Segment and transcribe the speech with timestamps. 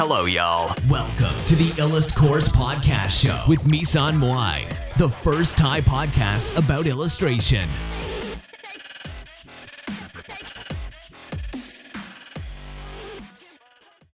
[0.00, 0.66] Hello, y'all.
[0.90, 6.84] Welcome to the Illust Course Podcast Show with Misan Moai, the first Thai podcast about
[6.94, 7.66] illustration.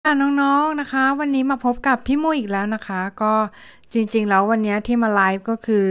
[0.04, 3.34] ค่ะน้องๆ นะคะ วันนี้มาพบกับพี่มุ้ยอีกแล้วนะคะ ก็
[3.92, 5.88] จริง ๆ แล้ววันนี้ที่มาไลฟ์ก็คือ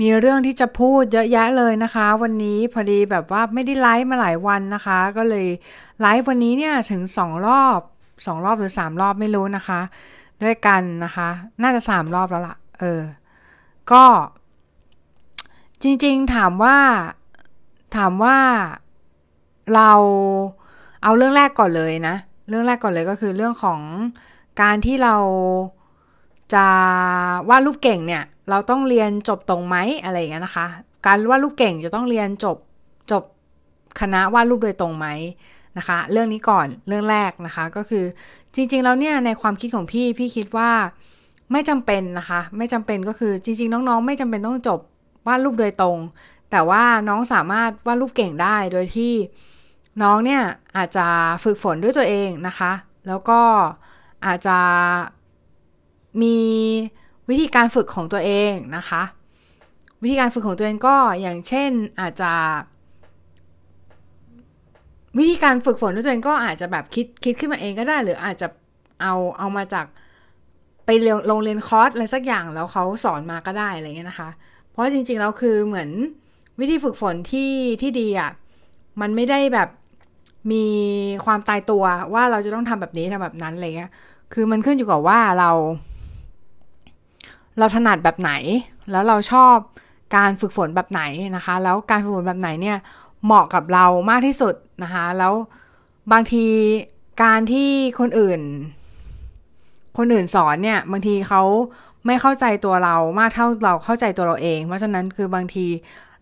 [0.00, 5.46] มีเรื่องที่จะพูดเยอะแยะเลยนะคะ วันนี้พอดีแบบว่าไม่ได้ไลฟ์มาหลายวันนะคะ ก็เลย
[6.00, 7.80] ไลฟ์วันนี้เนี่ยถึงสองรอบ
[8.26, 9.80] สองรอบหรือสามรอบไม่รู้นะคะ
[10.42, 11.28] ด้วยกันนะคะ
[11.62, 13.02] น่าจะสามรอบแล้วล่ะ เออ
[13.92, 14.04] ก็
[15.82, 16.76] จริงๆถามว่า
[17.96, 18.36] ถามว่า
[19.74, 19.90] เรา
[21.02, 22.16] เอาเรื่องแรกก่อนเลยนะ
[22.48, 23.80] เรื่องแรกก่อนเลยก็คือเรื่องของ
[24.62, 25.16] การที่เรา
[26.54, 26.66] จะ
[27.48, 30.66] วาดรูปเก่งเนี่ย เราต้องเรียนจบตรงไหมอะไรอย่างเงี้ยนะคะ
[31.06, 32.56] การวาดรูปเก่งจะต้องเรียนจบ
[33.10, 33.22] จบ
[34.00, 35.06] คณะวาดรูปโดยตรงไหม
[35.78, 38.04] นะคะ เรื่องนี้ก่อนเรื่องแรกนะคะ ก็คือ
[38.54, 40.70] จริง ๆ แล้วเนี่ยในความคิดของพี่พี่คิดว่า
[41.52, 44.80] ไม่จำเป็นนะคะ ไม่จำเป็นก็คือจริง ๆ น้องๆ ไม่จำเป็นต้องจบ
[45.26, 45.98] วาดรูปโดยตรง
[46.50, 49.12] แต่ว่าน้องสามารถวาดรูปเก่งได้โดยที่
[50.02, 50.42] น้องเนี่ย
[50.76, 51.06] อาจจะ
[51.44, 52.72] ฝึกฝนด้วยตัวเองนะคะ
[53.08, 53.40] แล้วก็
[54.26, 54.58] อาจจะ
[56.22, 56.38] มี
[57.28, 59.02] วิธีการฝึกของตัวเองนะคะ
[60.02, 62.32] วิธีการฝึกของตัวเองก็อย่างเช่นอาจจะ
[65.16, 68.48] วิธีการฝึกฝนด้วยตัวเองก็อาจจะแบบคิดคิดขึ้นมาเองก็ได้ หรืออาจจะ
[69.02, 69.86] เอาเอามาจาก
[70.86, 74.28] ไปเรียนโรงเรียนคอร์สอะไรสักอย่างแล้วเขาสอนมาก็ได้อะไรเงี้ยนะคะ
[74.70, 75.90] เพราะจริงๆแล้วคือเหมือน
[76.60, 78.30] วิธีฝึกฝนที่ที่ดีอะ่ะ
[79.00, 79.68] มันไม่ได้แบบ
[80.52, 80.64] มี
[81.24, 81.84] ความตายตัว
[82.14, 83.90] ว่าเราจะต้องทำแบบนี้ทำแบบนั้นอะไรเงี้ย
[84.32, 85.50] คือมันขึ้นอยู่กับว่าเรา
[87.58, 88.32] เราถนัดแบบไหน
[88.90, 89.56] แล้วเราชอบ
[90.16, 91.02] การฝึกฝนแบบไหน
[91.36, 92.76] นะคะ แล้วการฝึกฝนแบบไหนเนี่ย
[93.24, 95.34] เหมาะกับเรามากที่สุดนะคะ แล้ว
[96.12, 96.46] บางที
[97.22, 98.40] การที่คนอื่น
[99.98, 101.42] คนอื่นสอนเนี่ย บางทีเขา
[102.06, 105.66] ไม่เข้าใจตัวเรามากเท่าเราเข้าใจตัวเราเอง เพราะฉะนั้นคือบางที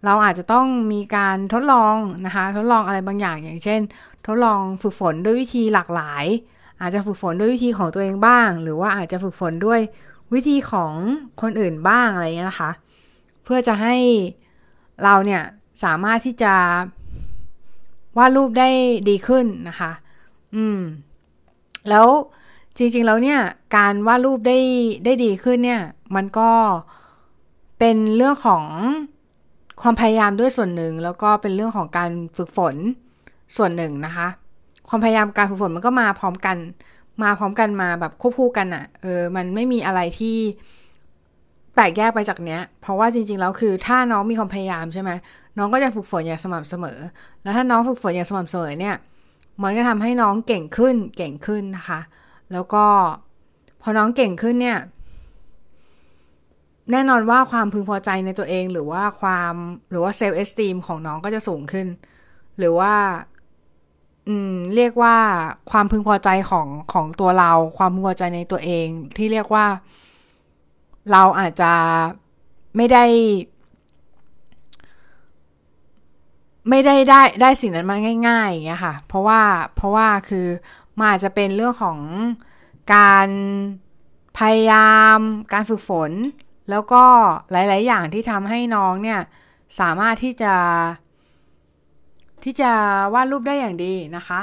[0.04, 1.96] เราอาจจะต้องมีการทดลอง
[2.26, 3.80] นะคะ ทดลองอะไรบางอย่างอย่างเช่น
[4.26, 6.24] ทดลองฝึกฝนด้วยวิธีหลากหลาย
[6.80, 9.80] อาจจะฝึกฝนด้วยวิธีของตัวเองบ้าง หรือว่าอาจจะฝึกฝนด้วย
[10.34, 10.92] วิธีของ
[11.42, 12.70] คนอื่นบ้างอะไรเงี้ยนะคะ
[13.44, 13.96] เพื่อจะให้
[15.04, 15.42] เราเนี่ย
[15.82, 16.54] สามารถที่จะ
[18.18, 18.68] วาดรูปได้
[19.08, 19.92] ดีขึ้นนะคะ
[20.56, 20.80] อืม
[21.88, 22.06] แล้ว
[22.76, 23.40] จริงๆแล้วเนี่ย
[23.76, 24.58] การวาดรูปได้
[25.04, 25.82] ได้ดีขึ้นเนี่ย
[26.14, 26.50] มันก็
[27.78, 28.64] เป็นเรื่องของ
[29.82, 32.76] ความพยายามด้วยส่วนหนึ่ง แล้วก็เป็นเรื่องของการฝึกฝน
[33.56, 34.28] ส่วนหนึ่งนะคะ
[34.88, 36.56] ความพยายามการฝึกฝนมันก็มาพร้อมกัน
[37.22, 40.36] มาพร้อมกันมาแบบควบคู่กันอะ่ะ เออ มันไม่มีอะไรที่
[41.76, 45.10] แปลกแยกไปจากเนี้ย เพราะว่าจริงๆแล้วคือถ้าน้องมีความพยายามใช่ไหม
[45.58, 46.98] น้องก็จะฝึกฝนอย่างสม่ำเสมอ
[47.42, 48.96] แล้วถ้าน้องฝึกฝนอย่างสม่ำเสมอเนี่ย
[49.62, 52.00] มันก็ทำให้น้องเก่งขึ้นเก่งขึ้นนะคะ
[52.52, 52.84] แล้วก็
[53.82, 54.78] พอน้องเก่งขึ้นเนี่ย
[56.92, 59.54] แน่นอนว่าความพึงพอใจในตัวเองหรือว่าความ
[59.90, 61.86] หรือว่าเซลล์เอสตีมของน้องก็จะสูงขึ้น
[62.58, 62.94] หรือว่า
[64.28, 65.16] อืมเรียกว่า
[65.70, 69.66] ความพึงพอใจของของตัวเรา ความพึงพอใจในตัวเองที่เรียกว่า
[71.12, 71.72] เราอาจจะ
[72.76, 73.04] ไม่ได้
[76.68, 77.96] ไม่ได้ได้ได้สิ่งนั้นมา
[78.28, 79.42] ง่ายๆอย่างเงี้ยค่ะ เพราะว่า
[79.76, 80.46] เพราะว่าคือ
[80.98, 81.98] มันอาจจะเป็นเรื่องของ
[82.94, 83.28] การ
[84.38, 85.18] พยายาม
[85.52, 86.12] การฝึกฝน
[86.70, 87.02] แล้วก็
[87.50, 89.20] หลาย ๆ อย่างที่ทำให้น้องเนี่ย
[89.80, 90.54] สามารถที่จะ
[92.44, 92.72] ที่จะ
[93.14, 94.40] วาดรูปได้อย่างดีนะคะ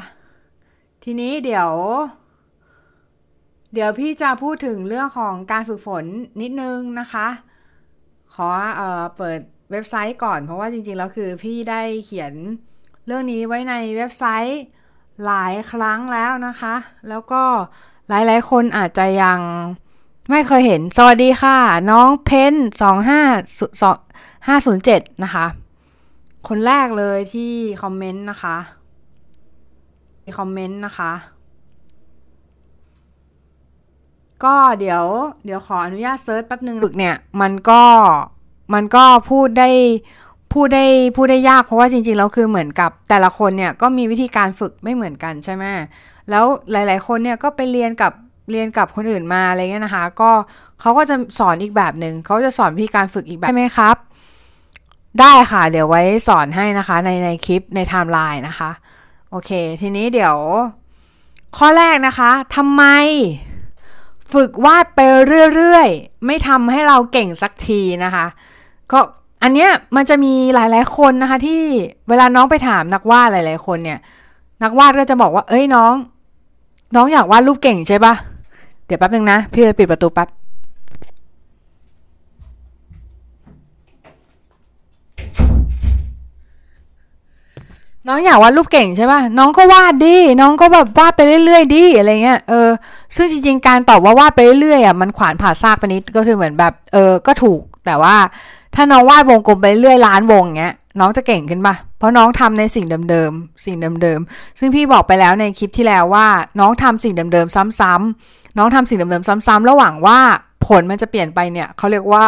[1.03, 1.69] ทีนี้เดี๋ยว
[3.73, 6.05] เดี๋ยวพี่จะพูดถึงเรื่องของการฝึกฝน
[6.41, 7.27] นิดนึงนะคะ
[8.33, 9.39] ขอเอ่อเปิด
[9.71, 12.33] เว็บไซต์ก่อน เพราะว่าจริงๆแล้วคือพี่ได้เขียน
[13.05, 14.61] เรื่องนี้ไว้ในเว็บไซต์
[15.25, 16.75] หลายครั้งแล้วนะคะ
[17.09, 17.43] แล้วก็
[18.09, 19.39] หลายๆ คนอาจจะยัง
[20.29, 21.57] ไม่เคยเห็น สวัสดีค่ะ
[21.91, 23.21] น้องเพนสองห้า
[23.81, 23.97] สอง
[24.47, 25.45] ห้าศูนย์เจ็ดนะคะ
[26.47, 27.51] คนแรกเลยที่
[27.83, 28.57] คอมเมนต์นะคะ
[30.39, 31.11] คอมเมนต์นะคะ
[34.45, 35.03] ก็เดี๋ยว
[35.45, 37.83] เดี๋ยวขออนุญาต search แป๊บนึงฝึกเนี่ยมันก็
[38.73, 39.69] มันก็พูดได้
[40.53, 40.85] พูดได้
[41.15, 45.63] พูดได้ยากเพราะว่าจริงๆแล้วคือเหมือนกับแต่ละคนเนี่ยก็มีวิธีการฝึกไม่เหมือนกันใช่ไหม
[46.29, 48.11] แล้วหลาย ๆ คนเนี่ยก็ไปเรียนกับ
[48.51, 50.31] เรียนกับคนอื่นมาอะไรเงี้ยนะคะ ก็
[50.81, 53.95] เขาก็จะสอนอีกแบบหนึ่งเขาจะสอนวิธีการฝึกอีกแบบใช่ไหมครับ
[55.19, 58.71] ได้ค่ะเดี๋ยวไว้สอนให้นะคะในในคลิปในไทม์ไลน์นะคะ
[59.29, 59.51] โอเค
[59.81, 60.37] ทีนี้เดี๋ยว
[61.57, 62.83] ข้อแรกนะคะทำไม
[64.33, 64.99] ฝึกวาดไป
[65.55, 68.25] เรื่อยๆ ไม่ทำให้เราเก่งสักทีนะคะ
[68.91, 68.99] ก็
[69.43, 71.61] อันเนี้ยมันจะมีหลายๆคนนะคะ ที่
[72.09, 73.99] เวลาน้องไปถามนักวาดหลาย ๆ คนเนี่ย
[74.63, 75.93] นักวาดก็จะบอกว่า เอ้ยน้อง
[76.95, 78.13] น้องอยากวาดรูปเก่งใช่ปะ
[78.85, 80.27] เดี๋ยวแป๊บนึงนะ พี่ไปปิดประตูแป๊บ
[88.07, 92.69] น้องอยากวาดรูปเก่งใช่ป่ะ น้องก็วาดดิ น้องก็แบบวาดไปเรื่อยๆดิอะไรเงี้ย เออ
[93.15, 98.15] ซึ่งจริงๆ การตอบว่าวาดไปเรื่อยๆอะ มันขวานผ่าซากไปนิด ก็คือเหมือนแบบ เออ ก็ถูก แต่ว่า
[98.75, 106.27] ถ้าน้องวาดวงกลมไปเรื่อยล้านวงเงี้ย น้องจะเก่งขึ้นปะเพราะน้องทำในสิ่งเดิมๆ สิ่งเดิมๆ ซึ่งพี่บอกไปแล้วในคลิปที่แล้วว่า
[106.59, 110.19] น้องทำสิ่งเดิมๆซ้ำๆน้องทำสิ่งเดิมๆซ้ำๆระหว่างว่า
[110.65, 112.25] ผลมันจะเปลี่ยนไปเนี่ยเขาเรียกว่า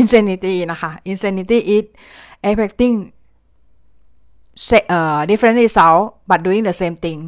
[0.00, 1.84] insanity นะคะ insanity is
[2.48, 2.96] expecting
[5.30, 7.20] different result but doing the same thing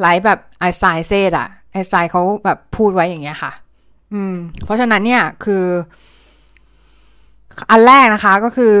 [0.00, 3.52] ไลฟ์แบบไอสไตน์เซดอะไอสไตน์เขาแบบพูดไว้อย่างเงี้ยค่ะ
[4.14, 4.34] อืม
[4.64, 5.64] เพราะฉะนั้นเนี่ยคือ
[7.70, 8.76] อันแรกนะคะก็คือ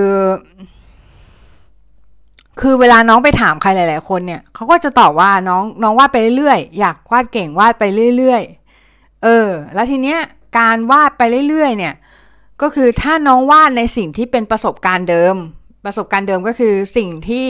[2.60, 7.84] คือเวลาน้องไปถามใครหลาย ๆ คนเนี่ยเขาก็จะตอบว่าน้องน้องวาดไปเรื่อยๆอยากวาดเก่งวาดไป
[8.16, 10.18] เรื่อยๆเออ แล้วทีเนี้ย
[10.58, 11.94] การวาดไปเรื่อยๆเนี่ย
[12.62, 15.36] ก็คือถ้าน้องวาดในสิ่งที่เป็นประสบการณ์เดิม
[15.88, 17.46] ประสบการณ์เดิมก็คือสิ่งที่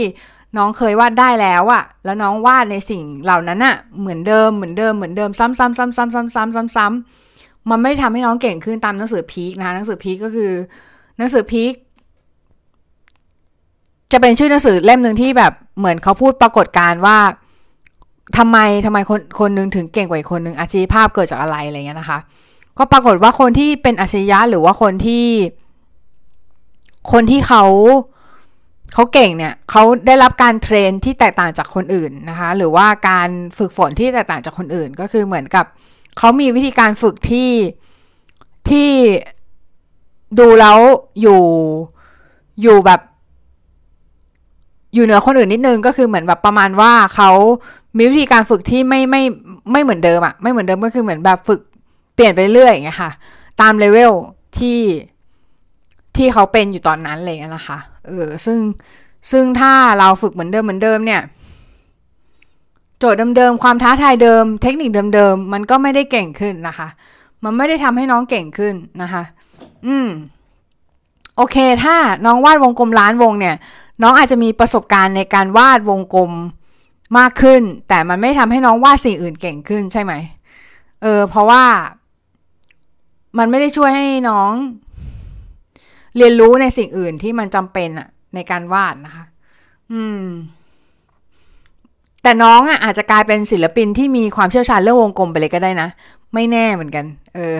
[0.56, 10.50] น้องเคยวาดได้แล้วอะแล้วน้องวาดในสิ่งเหล่านั้นอะเหมือนเดิมเหมือนเดิมเหมือนเดิมซ้ำๆๆๆๆๆๆๆมันไม่ทำให้น้องเก่งขึ้นตามหนังสือพีคนะคะหนังสือพีคก็คือ
[11.18, 11.72] หนังสือพีค
[14.12, 17.18] จะเป็นชื่อหนังสือเล่มหนึ่งที่แบบเหมือนเขาพูดปรากฏการณ์ว่า
[18.38, 22.18] ทำไมทำไมคนคนนึงถึงเก่งกว่าอีกคนนึงอาชีพภาพเกิดจากอะไรอะไรเงี้ยนะคะ
[22.78, 25.26] ก็ปรากฏว่าคนที่เป็นอาชญะหรือว่าคนที่
[27.12, 35.64] คนที่เขาเเขาเก่งเนี่ยเขาได้รับการเทรนที่แตกต่างจากคนอื่นนะคะ หรือว่าการฝึกฝนที่แตกต่างจากคนอื่น ก็คือเหมือนกับ
[36.18, 37.50] เขามีวิธีการฝึกที่
[38.68, 38.88] ที่
[40.38, 40.78] ดูแล้ว
[41.20, 41.42] อยู่
[42.62, 43.00] อยู่แบบ
[44.94, 47.30] อยู่เหนือคนอื่นนิดนึงก็คือเหมือนแบบประมาณว่าเขา
[47.96, 49.22] มีวิธีการฝึกที่ไม่ไม่
[49.72, 51.60] ไม่เหมือนเดิมอะไม่เหมือนเดิมก็คือเหมือนแบบฝึก
[52.14, 53.10] เปลี่ยนไปเรื่อยอย่างเงี้ยค่ะ
[53.60, 54.12] ตามเลเวล
[54.58, 54.78] ที่
[56.16, 57.78] ที่เขาเป็นอยู่ตอนนั้นเลยนะคะ
[58.08, 58.58] เออซึ่ง
[59.30, 61.22] ซึ่งถ้าเราฝึกเหมือนเดิมเหมือนเดิมเนี่ย
[62.98, 66.88] โจทย์เดิมๆ ความท้าทายเดิม เทคนิคเดิมๆ มันก็ไม่ได้เก่งขึ้นนะคะ
[67.44, 69.22] มันไม่ได้ทำให้น้องเก่งขึ้นนะคะ
[69.86, 70.08] อืม
[71.36, 71.96] โอเค ถ้า
[72.26, 73.56] น้องวาดวงกลมล้านวงเนี่ย
[74.02, 76.32] น้องอาจจะมีประสบการณ์ในการวาดวงกลม
[77.18, 80.12] มากขึ้น แต่มันไม่ทำให้น้องวาดสิ่งอื่นเก่งขึ้นใช่ไหม
[81.02, 81.64] เออ เพราะว่า
[83.38, 84.52] มันไม่ได้ช่วยให้น้อง
[86.18, 89.24] เรียนรู้ในสิ่งอื่นที่มันจำเป็นอะในการวาดนะคะ
[89.92, 90.22] อืม
[92.22, 95.88] แต่น้องอะอาจจะกลายเป็นศิลปินที่มีความเชี่ยวชาญเรื่องวงกลมไปเลยก็ได้นะ
[96.34, 97.04] ไม่แน่เหมือนกัน
[97.34, 97.58] เออ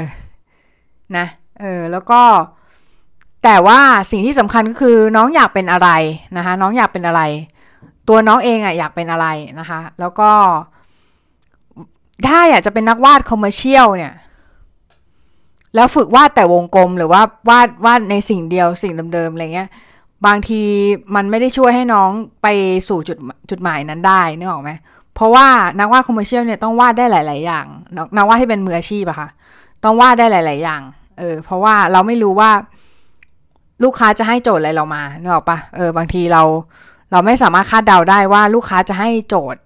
[1.17, 1.27] นะ
[1.61, 2.21] เออ แล้วก็
[3.45, 5.91] แต่ว่าสิ่งที่สำคัญก็คือ น้องอยากเป็นอะไร
[6.37, 7.23] นะคะ น้องอยากเป็นอะไร
[8.09, 9.27] ตัวน้องเองอะอยากเป็นอะไร
[9.59, 10.31] นะคะ แล้วก็
[12.27, 14.13] ถ้าอยากจะเป็นนักวาดคอมเมอร์เชียลเนี่ย
[15.75, 19.69] แล้วฝึกวาดแต่วงกลมหรือว่าวาดวาดในสิ่งเดียวสิ่งเดิมๆอะไรเงี้ย
[20.27, 20.63] บางที
[21.15, 22.11] มันไม่ได้ช่วยให้น้อง
[22.43, 22.47] ไป
[22.89, 23.19] สู่จุด
[23.51, 24.71] จุดหมายนั้นได้นึกออกไหม
[25.15, 25.47] เพราะว่า
[25.79, 27.67] นักวาด commercial เนี่ยต้องวาดได้หลาย ๆ อย่าง
[28.17, 29.29] นักวาดที่เป็นมืออาชีพอะค่ะ
[29.85, 30.83] ต้องวาดได้หลาย ๆ อย่าง
[31.19, 32.51] เออเพราะว่าเราไม่รู้ว่า
[33.85, 36.43] ลูกค้าจะให้โจทย์อะไรเรามานึกออกปะเออบางทีเรา
[37.13, 39.61] เราไม่สามารถคาดเดาได้ว่าลูกค้าจะให้โจทย์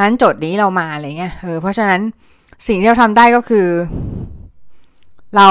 [0.00, 2.00] นั้นโจทย์นี้เรามาอะไรเงี้ยเออเพราะฉะนั้น
[2.66, 3.66] สิ่งที่เราทำได้ก็คือ
[5.36, 5.48] เรา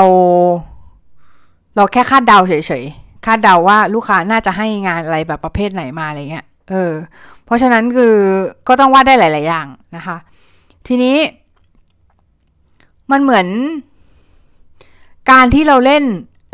[1.75, 6.91] เราแค่คาดเดาเฉยๆ คาดเดาว่าลูกค้าน่าจะให้งานอะไรแบบประเภทไหนมาอะไรเงี้ย เออ
[7.45, 8.13] เพราะฉะนั้นคือ
[8.67, 10.17] ก็ต้องวาดได้หลาย ๆ อย่างนะคะ
[10.87, 11.17] ทีนี้
[13.11, 13.47] มันเหมือน
[15.31, 16.03] การที่เราเล่น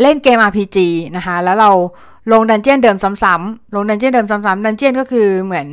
[0.02, 0.78] เล่นเกม RPG
[1.18, 1.72] นะคะ แล้วเรา
[2.32, 5.68] ลงดันเจียนเดิมซ้ำๆ ลงดันเจียนเดิมซ้ำๆ ดันเจียนก็คือเหมือน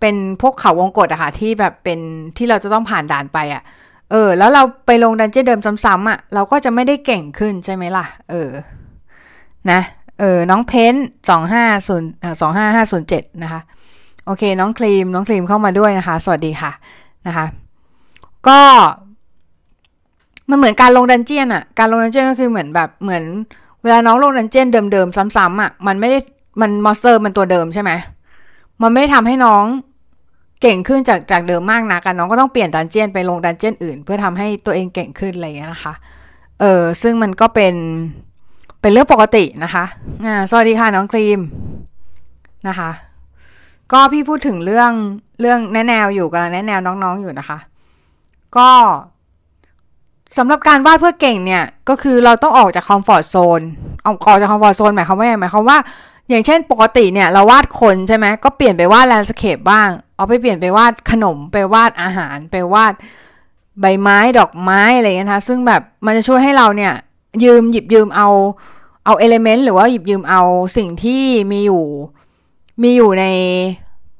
[0.00, 2.00] เป็นพวกเขาวงกฏอะค่ะที่แบบเป็น
[2.36, 3.62] ที่เราจะต้องผ่านด่านไปอะ
[4.10, 8.50] เออ แล้วเราไปลงดันเจี้ยนเดิมซ้ำๆอะเราก็จะไม่ได้เก่งขึ้นใช่ไหมล่ะ เออ
[9.70, 9.80] นะ
[10.20, 10.94] เออ น้องเพน
[11.28, 13.60] สองห้าศูนย์สองห้าห้าศูนย์เจ็ดนะคะ
[14.26, 16.72] โอเค น้องครีม น้องครีมเข้ามาด้วยนะคะ สวัสดีค่ะ
[17.26, 17.46] นะคะ
[18.48, 18.60] ก็
[20.50, 23.24] มันเหมือนการลง dungeon อะการลง dungeon ก็คือเหมือนแบบ เหมือน
[23.82, 26.18] เวลาน้องลง dungeon เดิมๆซ้ำๆอะมันไม่ได้
[26.60, 27.90] มัน monster มันตัวเดิมใช่ไหม
[28.82, 29.64] มันไม่ทำให้น้อง
[30.60, 35.94] เก่งขึ้นจากจากเดิมมากนะกันน้องก็ต้องเปลี่ยน dungeon ไปลง dungeon อื่น เพื่อทำให้ตัวเองเก่งขึ้นอะไรอย่างเงี้ยนะคะ
[36.60, 37.74] เออซึ่งมันก็เป็น
[38.80, 39.84] เป็นเรื่องปกตินะคะ
[40.26, 41.40] อ่าสวัสดีค่ะน้องครีม
[42.68, 42.90] นะคะ
[43.92, 44.92] ก็พี่พูดถึงเรื่อง
[45.40, 47.58] เรื่องแนแนวอยู่กำลังแนแนวน้องๆอยู่นะคะ
[48.56, 48.70] ก็
[50.36, 55.78] สำหรับการวาดเพื่อเก่งเนี่ย ก็คือเราต้องออกจาก comfort zone ออกจาก comfort zone หมายความว่าหมายความว่า
[56.28, 59.88] อย่างเช่นปกติเนี่ย เราวาดคนใช่ไหมก็เปลี่ยนไปวาด landscape บ้าง
[60.20, 62.94] เอาไปเปลี่ยนไปวาดขนมไปวาดอาหารไปวาด
[63.80, 66.92] ใบไม้ดอกไม้อะไรเงี้ยนะคะซึ่งแบบมันจะช่วยให้เราเนี่ย
[67.44, 68.28] ยืมหยิบยืมเอา
[69.04, 70.42] เอา element หรือว่าหยิบยืมเอา
[70.76, 71.22] สิ่งที่
[71.52, 71.84] มีอยู่
[72.82, 73.24] มีอยู่ใน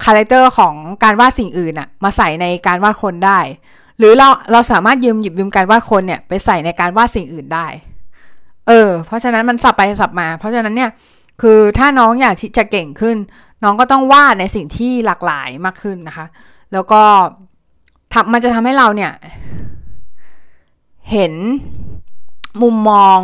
[0.03, 3.39] character ของการวาดสิ่งอื่นอะมาใส่ในการวาดคนได้
[3.97, 7.67] หรือเราเราสามารถยืมหยิบยืมการวาดคนเนี่ยไปใส่ในการวาดสิ่งอื่นได้
[8.67, 10.91] เออ เพราะฉะนั้นมันสับไปสับมา เพราะฉะนั้นเนี่ย
[11.41, 13.17] คือถ้าน้องอยากที่จะเก่งขึ้น
[13.63, 16.25] น้องก็ต้องวาดในสิ่งที่หลากหลายมากขึ้นนะคะ
[16.73, 17.01] แล้วก็
[18.13, 19.11] ทำมันจะทำให้เราเนี่ย
[21.11, 21.33] เห็น
[22.61, 23.17] มุมมอง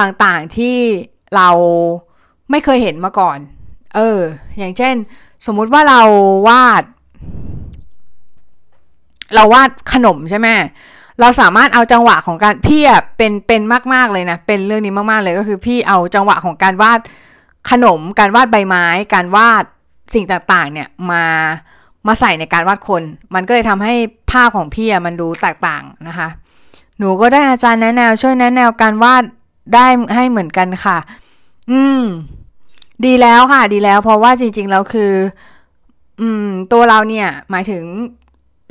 [0.00, 0.76] ต่างๆที่
[1.36, 1.48] เรา
[2.50, 3.38] ไม่เคยเห็นมาก่อน
[3.94, 4.18] เออ
[4.58, 4.94] อย่างเช่น
[5.46, 6.00] สมมุติว่าเรา
[6.48, 6.84] วาด
[9.34, 10.48] เราวาดขนมใช่ไหม
[11.20, 13.62] เราสามารถเอาจังหวะของการพี่อะเป็นเป็น
[13.94, 16.98] มากๆเลยนะ เป็นเรื่องนี้มากๆเลยก็คือพี่เอาจังหวะของการวาด
[17.70, 19.64] ขนมการวาดใบไม้ การวาด
[20.14, 21.24] สิ่งต่างๆ เนี่ยมา
[22.06, 23.02] มาใส่ในการวาดคน
[23.34, 23.94] มันก็เลยทำให้
[24.30, 26.28] ภาพของพี่มันดูแตกต่างนะคะ
[26.98, 29.22] หนูก็ได้อาจารย์แนะแนวช่วยแนะแนวการวาด
[29.74, 30.98] ได้ให้เหมือนกันค่ะ
[31.70, 32.02] อืม
[33.06, 35.12] ดีแล้วค่ะ ดีแล้ว เพราะว่าจริงๆแล้วคือ
[36.20, 37.82] อืม ตัวเราเนี่ย หมายถึง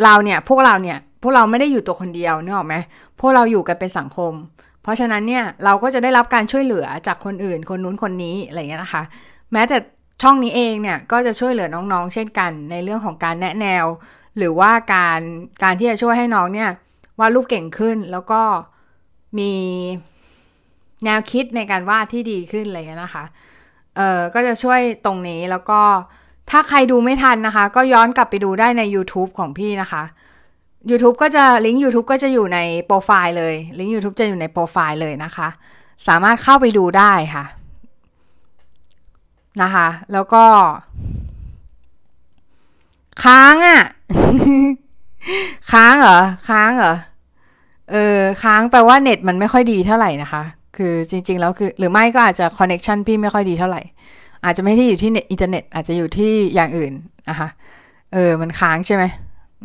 [0.03, 2.75] เราเนี่ย พวกเราเนี่ย พวกเราไม่ได้อยู่ตัวคนเดียวนึกออกไหม
[3.19, 4.34] พวกเราอยู่กันเป็นสังคม
[4.83, 9.03] เพราะฉะนั้นเนี่ยเราก็จะได้รับการช่วยเหลือจากคนอื่น คนนู้นคนนี้อะไรเงี้ยนะคะ
[9.51, 9.77] แม้แต่
[10.21, 13.86] ช่องนี้เองเนี่ยก็จะช่วยเหลือน้องๆ เช่นกัน ในเรื่องของการแนะแนว
[14.38, 15.21] หรือว่าการ
[15.63, 16.69] การที่จะช่วยให้น้องเนี่ย
[17.19, 18.41] วาดรูปเก่งขึ้นแล้วก็
[19.39, 19.51] มี
[21.05, 23.25] แนวคิดในการวาดที่ดีขึ้นอะไรเงี้ยนะคะ
[23.98, 25.81] เออก็จะช่วยตรงนี้แล้วก็
[26.50, 30.03] ถ้าใครดูไม่ทันนะคะ ก็ย้อนกลับไปดูได้ใน YouTube ของพี่นะคะ
[30.89, 35.48] YouTube ก็จะลิงก์ YouTube ก็จะอยู่ในโปรไฟล์เลย ลิงก์ YouTube จะอยู่ในโปรไฟล์เลยนะคะ
[36.07, 37.45] สามารถเข้าไปดูได้ค่ะ
[39.62, 40.43] นะคะ แล้วก็
[43.24, 43.81] ค้างอะ่ะ
[45.71, 46.19] ค้างเหรอ
[46.50, 46.93] ค้างเหรอ
[47.91, 50.43] เออ ค้างแปลว่าเน็ตมันไม่ค่อยดีเท่าไหร่นะคะ
[50.77, 53.81] คือจริง ๆ แล้วคือ หรือไม่ก็อาจจะ connection พี่ไม่ค่อยดีเท่าไหร่
[54.45, 56.93] อาจจะไม่ที่อยู่ที่เน็ตอินเทอร์เน็ต อาจจะอยู่ที่อย่างอื่น
[57.29, 57.48] นะคะ
[58.13, 59.03] เออ มันค้างใช่ไหม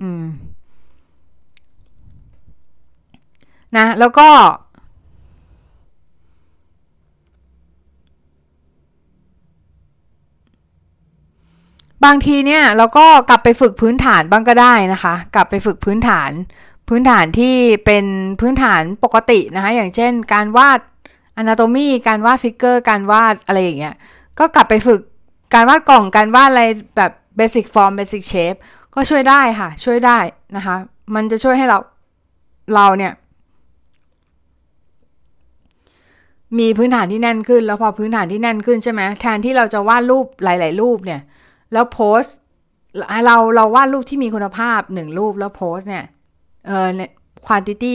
[0.00, 0.22] อืม
[3.76, 4.28] นะ แล้วก็
[12.04, 16.30] บางทีเนี่ยเราก็กลับไปฝึกพื้นฐานบ้างก็ได้นะคะ กลับไปฝึกพื้นฐาน
[16.88, 17.54] พื้นฐานที่
[17.86, 18.04] เป็น
[18.40, 20.80] พื้นฐานปกตินะคะ อย่างเช่น การวาด
[21.40, 23.94] anatomy การวาดฟิกเกอร์ การวาดอะไรอย่างเงี้ย
[24.38, 25.00] ก็กลับไปฝึก
[25.54, 26.64] การวาดกล่องการวาดอะไร
[26.96, 28.58] แบบ basic form basic shape
[28.94, 30.18] ก็ช่วยได้ค่ะ ช่วยได้
[30.56, 30.76] นะคะ
[31.14, 31.78] มันจะช่วยให้เรา
[32.74, 33.12] เราเนี่ย
[36.58, 41.20] มีพื้นฐานที่แน่นขึ้น แล้วพอพื้นฐานที่แน่นขึ้นใช่ไหมแทนที่เราจะวาดรูปหลาย ๆ รูปเนี่ย
[41.72, 42.22] แล้วโพส
[43.26, 46.04] เราเราวาดรูปที่มีคุณภาพหนึ่งรูปแล้วโพสเนี่ย
[46.66, 46.88] เอ่อ
[47.46, 47.94] quantity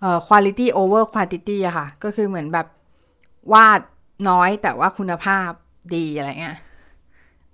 [0.00, 2.66] เอ่อ quality over quantity อะค่ะ ก็คือเหมือนแบบ
[3.52, 3.80] วาด
[4.28, 5.50] น้อยแต่ว่าคุณภาพ
[5.94, 6.56] ดีอะไรเงี้ย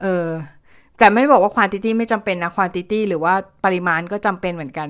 [0.03, 0.27] เออ
[0.99, 4.89] แต่ไม่ได้บอกว่า quantity ไม่จำเป็นนะ quantity หรือว่าปริมาณก็จำเป็นเหมือนกัน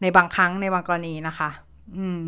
[0.00, 1.50] ในบางครั้งในบางกรณีนะคะ
[1.98, 2.24] อืม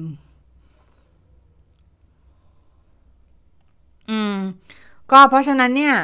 [4.11, 4.37] อืม
[5.13, 5.95] ก็เพราะฉะนั้นเนี่ย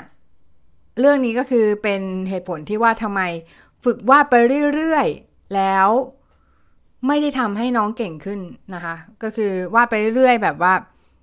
[1.00, 3.20] เรื่องนี้ก็คือเป็นเหตุผลที่ว่าทำไม
[3.84, 4.34] ฝึกวาดไป
[4.74, 5.88] เรื่อยๆ แล้ว
[7.06, 8.40] ไม่ได้ทำให้น้องเก่งขึ้น
[8.74, 10.72] นะคะ ก็คือวาดไปเรื่อยๆ แบบว่า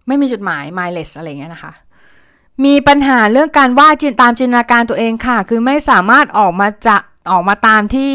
[0.08, 1.74] ไม่มีจุดหมาย mindless อะไรเงี้ยนะคะ
[2.66, 6.98] มีปัญหาเรื่องการวาดจินตามจินตนาการตัวเองค่ะ คือไม่สามารถออกมาจะ
[7.32, 8.12] ออกมาตามที่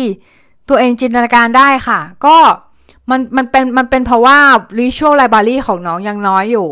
[0.68, 2.36] ตัวเองจินตนาการได้ค่ะ ก็
[3.10, 4.38] มันมันเป็นมันเป็นเพราะว่า
[4.78, 6.68] visual library ของน้องยังน้อยอยู่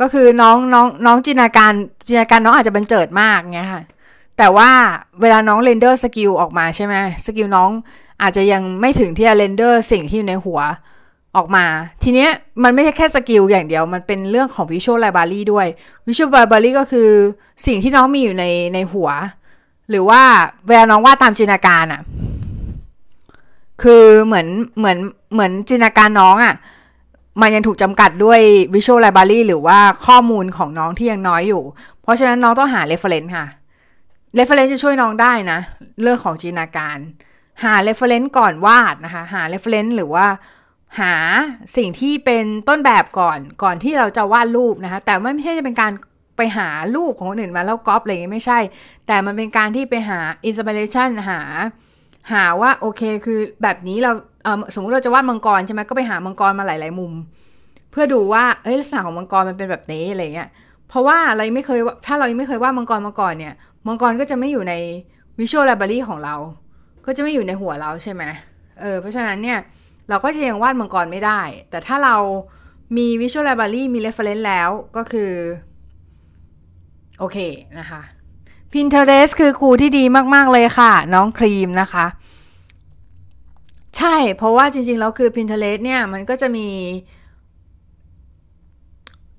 [0.00, 1.72] ก็คือน้องน้องน้องจินตนาการ
[2.06, 3.82] จินตนาการน้องอาจจะบันเจิดมากเงี้ยค่ะ
[4.38, 4.70] แต่ว่า
[5.20, 6.94] เวลาน้อง render skill ออกมาใช่ไหม
[7.26, 7.70] skill น้อง
[8.22, 10.60] อาจจะยังไม่ถึงที่จะ render สิ่งที่อยู่ในหัว
[11.36, 11.66] ออกมา
[12.02, 12.30] ทีเนี้ย
[12.62, 15.66] มันไม่ใช่แค่สกิลอย่างเดียว มันเป็นเรื่องของ Visual Library ด้วย
[16.06, 17.08] Visual Library ก็คือ
[17.66, 19.08] สิ่งที่น้องมีอยู่ในในหัว
[19.90, 20.22] หรือว่า
[20.66, 22.02] เวลาน้องวาดตามจินตนาการอะ่ะ
[23.82, 24.46] คือเหมือน
[24.78, 24.98] เหมือน
[25.32, 26.54] เหมือนจินตนาการน้องอะ่ะ
[27.40, 28.40] มันยังถูกจำกัดด้วย
[28.74, 31.62] Visual Library หรือว่าข้อมูลของน้องที่ยังน้อยอยู่
[32.02, 33.46] เพราะฉะนั้นน้องต้องหา reference ค่ะ
[34.38, 35.58] reference จะช่วยน้องได้นะ
[36.02, 36.98] เรื่องของจินตนาการ
[37.64, 40.26] หา reference ก่อนวาดนะคะ หา reference หรือว่า
[41.00, 41.14] หา
[41.76, 45.92] สิ่งที่เป็นต้นแบบก่อนก่อนที่เราจะวาดรูปนะคะ แต่ไม่ใช่จะเป็นการ
[46.36, 48.58] ไปหารูปของคนอื่นมาแล้วก๊อปอะไรอย่างงี้ไม่ใช่
[49.06, 51.40] แต่มันเป็นการที่ไปหา inspiration หา
[52.32, 54.12] หาว่าโอเคคือแบบนี้เรา
[54.74, 57.12] สมมุติเราจะวาดมังกรใช่ไหมก็ไปหามังกรมาหลาย ๆ มุม
[57.90, 60.48] เพื่อดูว่าเอ้ยลักษณะของมังกรมันเป็นแบบนี้อะไรเงี้ย
[60.88, 63.54] เพราะว่าเราไม่เคยถ้าเรายังไม่เคยวาดมังกรมาก่อนเนี่ย
[63.86, 64.74] มังกรก็จะไม่อยู่ใน
[65.38, 66.36] visual library ของเรา
[67.06, 68.22] ก็จะไม่อยู่ในหัวเราใช่ไหม
[68.80, 69.58] เออเพราะฉะนั้นเนี่ย
[70.08, 71.40] เราก็จะยังวาดมังกรไม่ได้
[71.70, 72.16] แต่ถ้าเรา
[72.96, 75.30] มี Visual Library มี Reference แล้วก็คือ
[77.18, 77.38] โอเค
[77.78, 78.02] นะคะ
[78.72, 82.06] Pinterest คือครูที่ดีมาก ๆ เลยค่ะ น้องครีมนะคะ
[83.96, 86.68] ใช่ เพราะว่าจริงๆ แล้วคือ Pinterest เนี่ย มันก็จะมี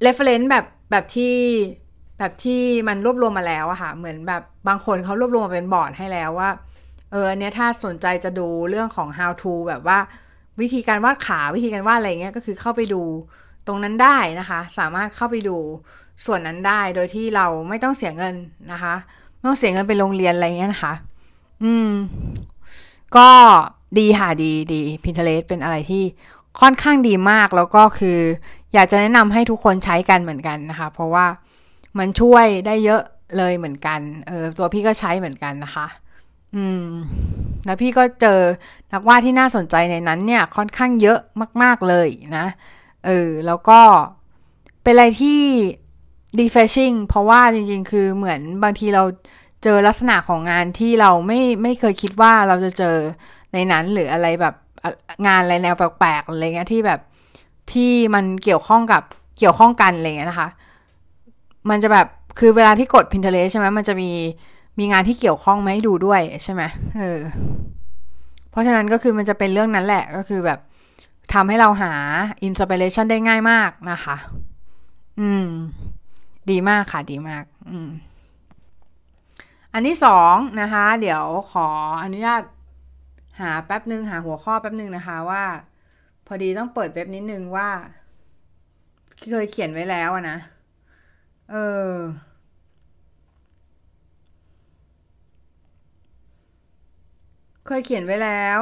[0.06, 1.36] reference แบบแบบที่
[2.20, 6.50] แบบที่มันรวบรวมมาแล้วอะค่ะ เหมือนแบบบางคนเขารวบรวมมาเป็นบอร์ดให้แล้วว่า
[7.12, 10.00] เอออันเนี้ยถ้าสนใจจะดูเรื่องของ how to แบบว่า
[10.62, 13.02] วิธีการวาดขาวิธีการวาดอะไรเงี้ยก็คือเข้าไปดู
[13.68, 15.58] ตรงนั้นได้นะคะ สามารถเข้าไปดู
[16.26, 18.36] ส่วนนั้นได้โดยที่เราไม่ต้องเสียเงิน
[18.72, 18.96] นะคะ
[19.36, 20.94] ไม่ต้องเสียเงินไปโรงเรียนอะไรเงี้ยนะคะ
[21.64, 21.92] อืม
[23.18, 23.30] ก็
[23.98, 26.04] ดีค่ะดีดี Pinterest เป็นอะไรที่
[26.60, 28.20] ค่อนข้างดีมากแล้วก็คือ
[28.74, 31.26] อยากจะแนะนำให้ทุกคนใช้กันเหมือนกันนะคะ เพราะว่า
[31.98, 33.02] มันช่วยได้เยอะ
[33.38, 35.88] เลยเหมือนกันเออตัวพี่ก็ใช้เหมือนกันนะคะ
[36.56, 36.86] อืม
[37.66, 38.40] แล้วพี่ก็เจอ
[38.94, 41.20] นักวาดที่น่าสนใจในนั้นเนี่ย ค่อนข้างเยอะ
[41.62, 42.46] มาก ๆเลยนะ
[43.06, 43.80] เออแล้วก็
[44.84, 45.42] เป็นอะไรที่
[46.40, 49.04] refreshing เพราะว่าจริง ๆ คือเหมือนบางทีเรา
[49.64, 52.98] เจอลักษณะของงานที่เราไม่ไม่เคยคิดว่าเราจะเจอ
[53.54, 54.56] ในนั้นหรืออะไรแบบ
[55.28, 57.00] งานอะไรแนวแปลกๆอะไรเงี้ยที่แบบ
[57.72, 59.04] ที่มันเกี่ยวข้องกับ
[59.40, 60.50] เกี่ยวข้องกันอะไรเงี้ยนะคะ
[61.70, 62.08] มันจะแบบ
[62.40, 64.12] คือเวลาที่กด Pinterest ใช่ไหมมันจะมี
[64.80, 66.62] มีงานที่เกี่ยวข้องมาให้ดูด้วยใช่ไหม
[66.98, 67.20] เออ
[68.52, 70.60] เพราะฉะนั้นก็คือมันจะเป็นเรื่องนั้นแหละก็คือแบบ
[71.34, 71.94] ทำให้เราหา
[72.44, 74.16] อินสปิเรชันได้ง่ายมากนะคะ
[75.20, 75.46] อืม
[76.50, 77.90] ดีมากค่ะดีมาก อืม
[79.74, 81.68] อันที่สองนะคะ เดี๋ยวขอ
[82.04, 82.42] อนุญาต
[83.40, 85.44] หาแป๊บหนึ่งหาหัวข้อแป๊บหนึ่งนะคะว่า
[86.26, 87.70] พอดีต้องเปิดเว็บนิดนึงว่า
[89.20, 90.38] เคยเขียนไว้แล้วนะ
[91.52, 91.96] เออ
[97.66, 98.62] เคยเขียนไว้แล้ว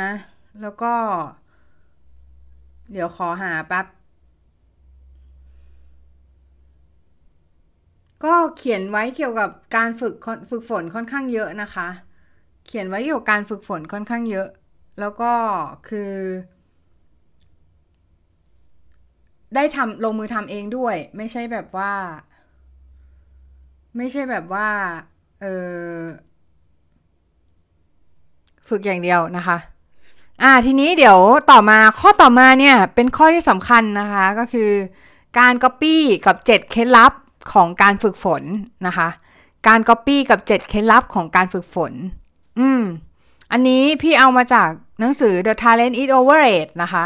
[0.00, 0.10] นะ
[0.60, 0.94] แล้วก็
[2.92, 3.86] เดี๋ยวขอหาแป๊บ
[8.24, 10.14] ก็เขียนไว้เกี่ยวกับการฝึก
[10.50, 11.88] ฝึกฝนค่อนข้างเยอะนะคะ
[12.68, 14.48] เขียนไว้เกี่ยวกับการฝึกฝนค่อนข้างเยอะ
[15.00, 15.32] แล้วก็
[15.88, 16.12] คือ
[19.54, 21.92] ได้ทำลงมือทำเองด้วย ไม่ใช่แบบว่า
[23.96, 24.68] ไม่ใช่แบบว่า
[25.40, 25.46] เอ
[25.92, 25.96] อ
[28.68, 29.58] ฝึกอย่างเดียวนะคะ
[30.42, 31.18] อ่า ทีนี้เดี๋ยว
[31.50, 34.70] ต่อมาข้อต่อมาเนี่ย เป็นข้อที่สำคัญนะคะก็คือ
[35.38, 37.12] การ Copy กับ 7 เคล็ดลับ
[37.52, 38.42] ของการฝึกฝน
[38.86, 39.08] นะคะ
[39.66, 41.92] การ Copy กับ 7 เคล็ดลับของการฝึกฝน
[42.58, 42.82] อืม
[43.52, 44.68] อันนี้พี่เอามาจาก
[45.00, 47.04] หนังสือ The Talent is Overrated นะคะ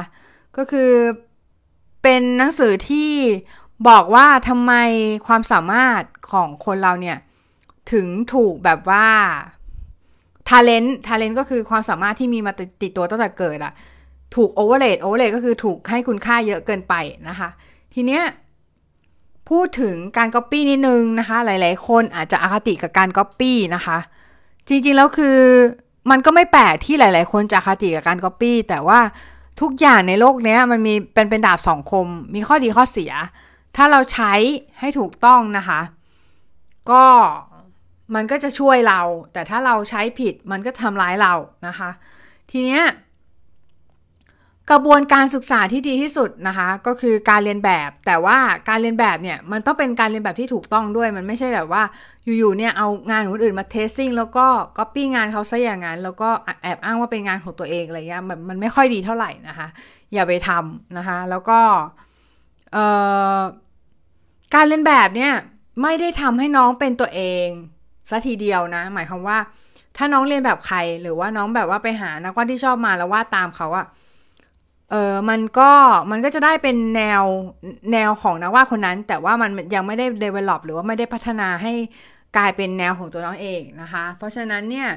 [0.57, 0.91] ก็คือ
[2.03, 3.11] เป็นหนังสือที่
[3.89, 4.73] บอกว่าทำไม
[5.27, 7.19] ความสามารถของคนเราเนี่ย
[7.93, 9.07] ถึงถูกแบบว่า
[10.49, 13.73] talent talent ก็คือความสามารถที่มีมาติดตัวตั้งแต่เกิดอะ
[14.35, 16.95] ถูก overrate overrate ก็คือถูกให้คุณค่าเยอะเกินไป
[17.29, 17.49] นะคะ
[17.95, 18.23] ทีเนี้ย
[19.49, 23.99] พูดถึงการ Copy นิดนึงนะคะ หลาย ๆ คนอาจจะอคติกับการ Copy นะคะ
[24.69, 25.39] จริงๆแล้วคือ
[26.11, 29.01] มันก็ไม่แปลกที่หลาย ๆ คนจะอคติกับการก๊อปปี้แต่ว่า
[29.61, 33.13] ทุกอย่างในโลกนี้มันมีเป็นเป็นดาบสองคม มีข้อดีข้อเสีย
[33.77, 34.33] ถ้าเราใช้
[34.81, 35.81] ให้ถูกต้องนะคะ
[36.91, 37.05] ก็
[38.15, 39.01] มันก็จะช่วยเรา
[39.33, 41.35] แต่ถ้าเราใช้ผิดมันก็ทำร้ายเรา
[41.67, 41.91] นะคะ
[42.51, 42.83] ทีเนี้ย
[44.71, 51.83] กระบวนการศึกษาที่ดีที่สุดนะคะ ก็คือการเรียนแบบ แต่ว่าการเรียนแบบเนี่ยมันต้องเป็นการเรียนแบบที่ถูกต้องด้วย มันไม่ใช่แบบว่า
[52.39, 54.47] อยู่ๆเนี่ยเอางานของคนอื่นมาเทสซิ่งแล้วก็
[54.79, 56.29] ก๊อปปี้งานเขาซะอย่างนั้นแล้วก็
[56.63, 59.69] แอบอ้างว่าเป็นงานของตัวเองอะไรเงี้ยมันมันไม่ค่อยดีเท่าไหร่นะคะ
[60.13, 61.61] อย่าไปทำนะคะ แล้วก็
[62.73, 62.85] เอ่
[63.37, 63.39] อ
[64.55, 65.33] การเรียนแบบเนี่ย
[65.83, 67.47] ไม่ได้ทำให้น้องเป็นตัวเอง
[68.11, 69.39] ซะทีเดียวนะ หมายความว่า
[69.97, 73.87] ถ้าน้องเรียนแบบใครหรือว่าน้องแบบว่าไปหานักวาดที่ชอบมาแล้ววาดตามเขาอะ
[74.93, 75.71] เออมันก็
[76.11, 77.23] มันก็จะได้เป็นแนว
[77.93, 81.73] แนวของนักวาดคนนั้น แต่ว่ามันยังไม่ได้ develop หรือว่าไม่ได้พัฒนาให้
[82.37, 84.89] กลายเป็นแนวของตัวน้องเองนะคะ เพราะฉะนั้นเนี่ย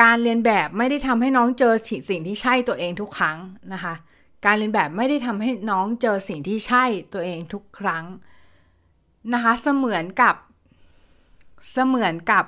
[0.00, 1.74] การเรียนแบบไม่ได้ทำให้น้องเจอ
[2.08, 3.38] สิ่งที่ใช่ตัวเองทุกครั้ง
[3.72, 3.94] นะคะ
[4.44, 8.04] การเรียนแบบไม่ได้ทำให้น้องเจอสิ่งที่ใช่ตัวเองทุกครั้ง
[9.34, 10.34] นะคะ เสมือนกับ
[11.72, 12.44] เสมือนกับ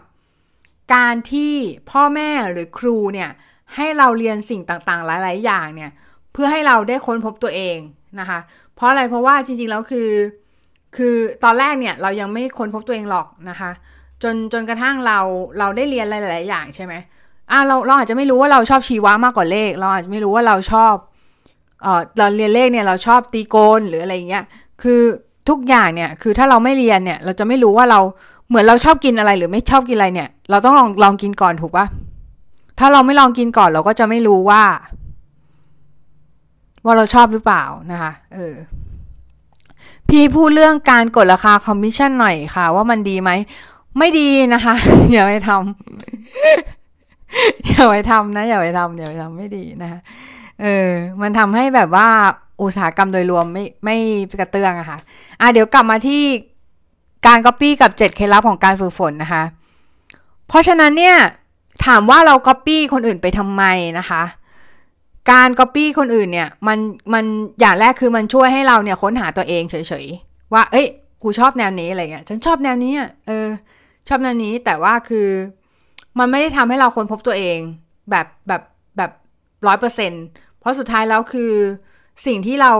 [0.95, 1.55] การที่
[1.91, 3.31] พ่อแม่หรือครูเนี่ย
[3.75, 5.91] ให้เราเรียนสิ่งต่างๆ หลาย ๆ อย่างเนี่ย
[6.33, 7.79] เพื่อให้เราได้ค้นพบตัวเอง
[8.21, 8.39] นะคะ
[8.77, 10.09] เพราะอะไรเพราะว่าจริงๆแล้วคือ
[10.97, 11.15] คือ
[11.45, 13.71] ตอนแรกเนี่ยเรายังไม่ค้นพบตัวเองหรอกนะคะ
[14.23, 15.19] จนจนกระทั่งเรา
[15.59, 16.95] เราได้เรียนหลายๆอย่างใช่ไหม
[17.51, 20.95] อ่าเราเราอาจจะไม่รู้ว่าเราชอบชีวะมากกว่าเลข เราอาจจะไม่รู้ว่าเราชอบ
[21.83, 24.45] เออเราเรียนเลขเนี่ยเราชอบตรีโกณหรืออะไรเงี้ย
[24.83, 25.01] คือ
[25.49, 28.01] ทุกอย่างเนี่ยคือถ้าเราไม่เรียนเนี่ย เราจะไม่รู้ว่าเรา
[28.49, 31.87] เหมือนเราชอบกินอะไร หรือไม่ชอบกินอะไรเนี่ย เราต้องลองลองกินก่อนถูกปะ
[32.79, 34.63] ถ้าเราไม่ลองกินก่อนเราก็จะไม่รู้ว่า
[36.85, 38.55] ว่าเราชอบหรือเปล่านะคะเออ
[40.09, 43.31] พี่พูดเรื่องการกดราคาคอมมิชชั่นหน่อยค่ะ ว่ามันดีไหม
[43.99, 44.75] ไม่ดีนะคะ
[45.13, 50.01] อย่าไปทำอย่าไปทำนะ อย่าไปทำอย่าไปทำไม่ดีนะคะ
[50.63, 50.89] เออ
[51.21, 52.09] มันทำให้แบบว่า
[52.63, 53.97] อุตสาหกรรมโดยรวมไม่ไม่
[54.41, 54.99] กระเตื้องอะค่ะ
[55.41, 56.23] อะเดี๋ยวกลับมาที่
[57.27, 59.43] การก๊อปปี้กับเจ็ดเคล็ดลับของการฝึกฝนนะคะ
[60.49, 61.17] เพราะฉะนั้นเนี่ย
[61.87, 63.63] ถามว่าเราก๊อปปี้คนอื่นไปทำไม
[63.99, 64.23] นะคะ
[65.31, 66.79] การก๊อปปี้คนอื่นเนี่ยมัน
[67.15, 67.25] มัน
[67.61, 70.87] อย่างแรกคือมันช่วยให้เราเนี่ยค้นหาตัวเองเฉยๆ ว่า เอ้ย
[71.23, 73.47] กูชอบแนวนี้อะไรเงี้ยฉันชอบแนวนี้อะเออ
[74.09, 75.29] ชอบแนวนี้แต่ว่าคือ
[76.19, 77.59] มันไม่ได้ทำให้เราค้นพบตัวเอง
[78.11, 78.63] แบบแบบ
[78.97, 79.11] แบบ
[79.67, 80.13] ร้อยเปอร์เซ็น
[80.61, 81.53] เพราะสุดท้ายแล้วคือ
[82.27, 82.73] สิ่งที่เรา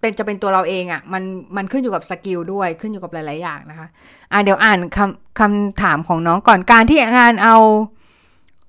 [0.00, 1.22] เป็นจะเป็นตัวเราเองอะ่ะมัน
[1.56, 3.88] มันขึ้นอยู่กับสกิลด้วยขึ้นอยู่กับหลาย ๆ อย่างนะคะ
[4.32, 7.56] อ่าเดี๋ยวอ่านคำคำถามของน้องก่อนการที่งานเอา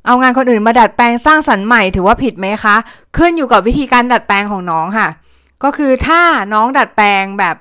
[0.09, 2.75] เอางานคนอื่นมาดัดแปลงสร้างสรรค์ใหม่ถือว่าผิดไหมคะ
[3.17, 5.07] ขึ้นอยู่กับวิธีการดัดแปลงของน้องค่ะ
[5.63, 6.21] ก็คือถ้า
[6.53, 7.55] น้องดัดแปลงแบบ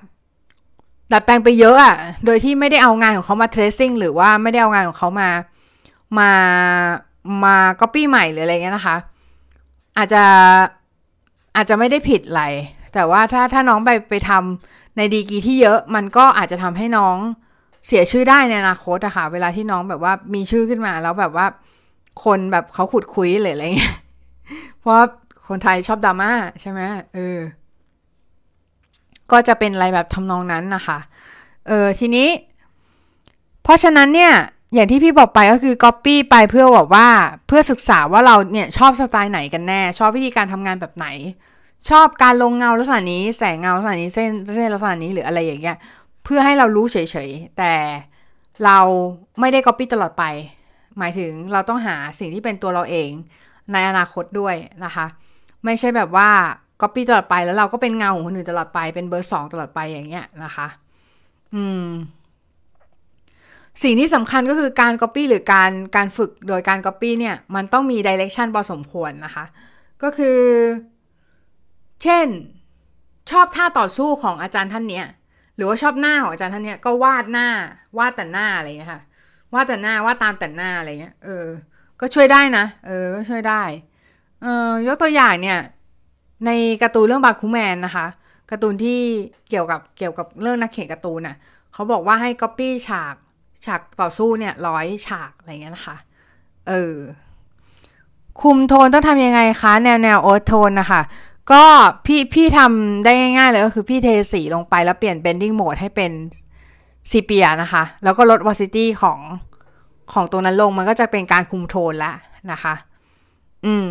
[1.12, 5.28] ดัดแปลงไปเยอะอะ่ะโดยที่ไม่ได้เอางานของเขามา tracing หรือว่าไม่ได้เอางานของเขามา
[6.18, 6.30] มา
[7.44, 8.96] มา copy ใหม่หรืออะไรเงี้ยนะคะ
[9.98, 10.24] อาจจะ
[11.56, 12.44] อาจจะไม่ได้ผิดอะไร
[12.94, 17.16] แต่ว่าถ้าถ้าน้องไปไปทำในดีกีที่เยอะมันก็อาจจะทำให้น้อง
[17.86, 21.46] เสียชื่อได้ในอนาคตอะค่ะเวลาที่น้องแบบว่ามีชื่อขึ้นมาแล้วแบบว่า
[22.24, 23.96] คนแบบเขาขุดคุยหรืออะไรเงี้ย
[24.80, 24.94] เพราะ
[25.48, 26.80] คนไทยชอบดราม่าใช่ไหม
[27.14, 27.38] เออ
[29.30, 30.98] ก็จะเป็นอะไรแบบทำนองนั้นนะคะ
[31.68, 32.28] เออทีนี้
[33.62, 34.32] เพราะฉะนั้นเนี่ย
[34.74, 37.08] อย่างที่พี่บอกไปก็คือ Copy ไปเพื่อบอกว่า
[37.46, 41.06] เพื่อศึกษาว่าเราเนี่ยชอบสไตล์ไหนกันแน่ ชอบวิธีการทำงานแบบไหน
[41.90, 45.76] ชอบการลงเงาลักษณะนี้ แสงเงาลักษณะนี้เส้นเส้นลักษณะนี้หรืออะไรอย่างเงี้ย
[46.24, 46.96] เพื่อให้เรารู้เฉ
[47.28, 47.72] ยๆแต่
[48.64, 48.78] เรา
[49.40, 50.24] ไม่ได้ก๊อปปี้ตลอดไป
[50.98, 53.10] หมายถึงเราต้องหาสิ่งที่เป็นตัวเราเอง
[53.72, 55.06] ในอนาคตด้วยนะคะ
[55.64, 56.30] ไม่ใช่แบบว่า
[56.80, 60.66] ก๊อปปี้ตลอดไปแล้วเราก็เป็นเงาของคนอื่นตลอดไปเป็นเบอร์สองตลอดไปอย่างเงี้ยนะคะ
[61.54, 61.88] อืม
[63.82, 69.44] สิ่งที่สำคัญก็คือการก๊อปปี้หรือการการฝึกโดยการก๊อปปี้เนี่ย มันต้องมี direction พอสมควรนะคะ
[70.02, 70.38] ก็คือ
[72.02, 72.26] เช่น
[73.30, 75.06] ชอบท่าต่อสู้ของอาจารย์ท่านเนี้ย
[75.56, 77.48] หรือว่าชอบหน้าของอาจารย์ท่านเนี้ยก็วาดหน้า
[77.98, 79.02] วาดแต่หน้าอะไรเงี้ยค่ะ
[79.52, 81.46] วาดแต่หน้าวาดตามแต่หน้าอะไรเงี้ย เออ
[82.00, 83.62] ก็ช่วยได้นะ เออ ก็ช่วยได้
[84.42, 85.58] เออยกตัวอย่างเนี่ย
[86.46, 86.50] ใน
[86.82, 88.06] การ์ตูนเรื่องบาคูแมนนะคะ
[88.50, 89.00] การ์ตูนที่
[89.48, 91.36] เกี่ยวกับเกี่ยวกับเรื่องนักเขียนการ์ตูนน่ะ
[91.72, 93.14] เขาบอกว่าให้ก๊อปปี้ฉาก
[93.66, 95.96] ฉากต่อสู้เนี่ยร้อยฉากอะไรเงี้ยนะคะ
[96.68, 96.94] เออ
[98.40, 101.02] คุมโทนต้องทำยังไงคะ แนวแนว old tone นะคะ
[101.52, 101.64] ก็
[102.06, 106.12] พี่พี่ทำได้ง่ายๆเลยก็คือพี่เทสีลงไปแล้วเปลี่ยน blending mode ให้เป็น
[107.10, 109.18] sepia นะคะ แล้วก็ลด opacity ของ
[110.12, 112.16] ของตรงนั้นลงมันก็จะเป็นการคุมโทนแล้ว
[112.52, 112.74] นะคะ
[113.66, 113.88] อืม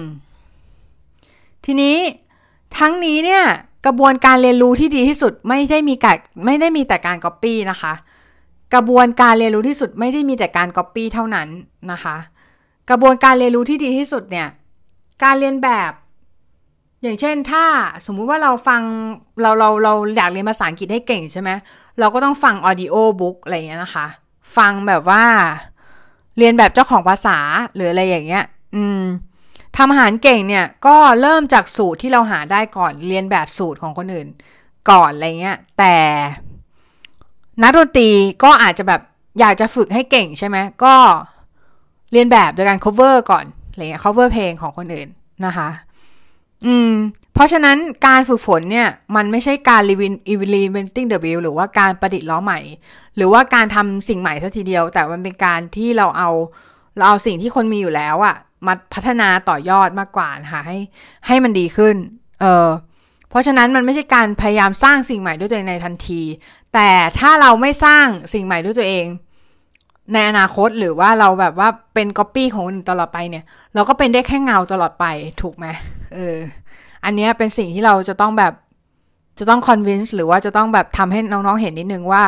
[1.66, 1.96] ทีนี้
[2.78, 3.44] ทั้งนี้เนี่ย
[3.86, 7.94] กระบวนการเรียนรู้ที่ดีที่สุดไม่ได้มีการไม่ได้มีแต่การก๊อปปี้นะคะ
[8.74, 11.48] กระบวนการเรียนรู้ที่สุดไม่ได้มีแต่การก๊อปปี้เท่านั้น
[11.92, 12.16] นะคะ
[12.90, 14.48] กระบวนการเรียนรู้ที่ดีที่สุดเนี่ย
[15.24, 15.92] การเรียนแบบ
[17.04, 17.66] อย่างเช่นถ้า
[18.06, 18.82] สมมุติว่าเราฟัง
[19.42, 21.50] เราเราเราอยากเรียนภาษาอังกฤษให้เก่งใช่ไหม
[22.00, 24.08] เราก็ต้องฟังออดิโอบุ๊กอะไรเงี้ยนะคะ
[24.58, 25.24] ฟังแบบว่า
[26.38, 27.38] เรียนแบบเจ้าของภาษา
[27.76, 29.02] หรืออะไรอย่างเงี้ย อืม
[29.78, 34.28] ทำอาหารเก่งเนี่ยก็เริ่มจากสูตรที่เราหาได้ก่อนเรียนแบบสูตรของคนอื่น
[34.90, 35.96] ก่อนอะไรเงี้ย แต่
[37.62, 38.10] นักดนตรี
[38.44, 39.02] ก็อาจจะแบบ
[39.40, 40.96] อยากจะฝึกให้เก่งใช่ไหมก็
[42.12, 45.08] เรียนแบบโดยการ cover ก่อนอะไรเงี้ย cover เพลงของคนอื่น
[45.46, 45.70] นะคะ
[46.66, 46.92] อืม
[47.38, 49.82] เพราะฉะนั้นการฝึกฝนเนี่ยมันไม่ใช่การ
[50.54, 52.60] reinventing the wheel หรือว่าการประดิษฐ์ล้อใหม่
[53.16, 56.30] หรือว่าการทำสิ่งใหม่สัทีเดียว แต่มันเป็นการที่เราเอา
[56.98, 60.78] เราเอาสิ่งที่คนมีอยู่แล้วอะมาพัฒนาต่อยอดมากกว่านะคะให้
[61.28, 61.96] ให้มันดีขึ้น
[62.42, 62.68] เออ
[63.30, 66.22] เพราะฉะนั้นมันไม่ใช่การพยายามสร้างสิ่งใหม่ด้วยตัวเองในทันที
[66.74, 69.06] แต่ถ้าเราไม่สร้างสิ่งใหม่ด้วยตัวเอง
[70.14, 73.44] ในอนาคตหรือว่าเราแบบว่าเป็นก๊อปปี้ของคนอื่นตลอดไปเนี่ย
[73.76, 75.06] เราก็เป็นได้แค่เงาตลอดไป
[75.42, 75.66] ถูกไหม
[76.16, 76.38] เออ
[77.08, 78.54] อันนี้เป็นสิ่งที่เราจะต้องแบบ
[79.40, 82.24] จะต้องคอนวินส์หรือว่าจะต้องแบบทำให้น้องๆเห็นนิดนึงว่า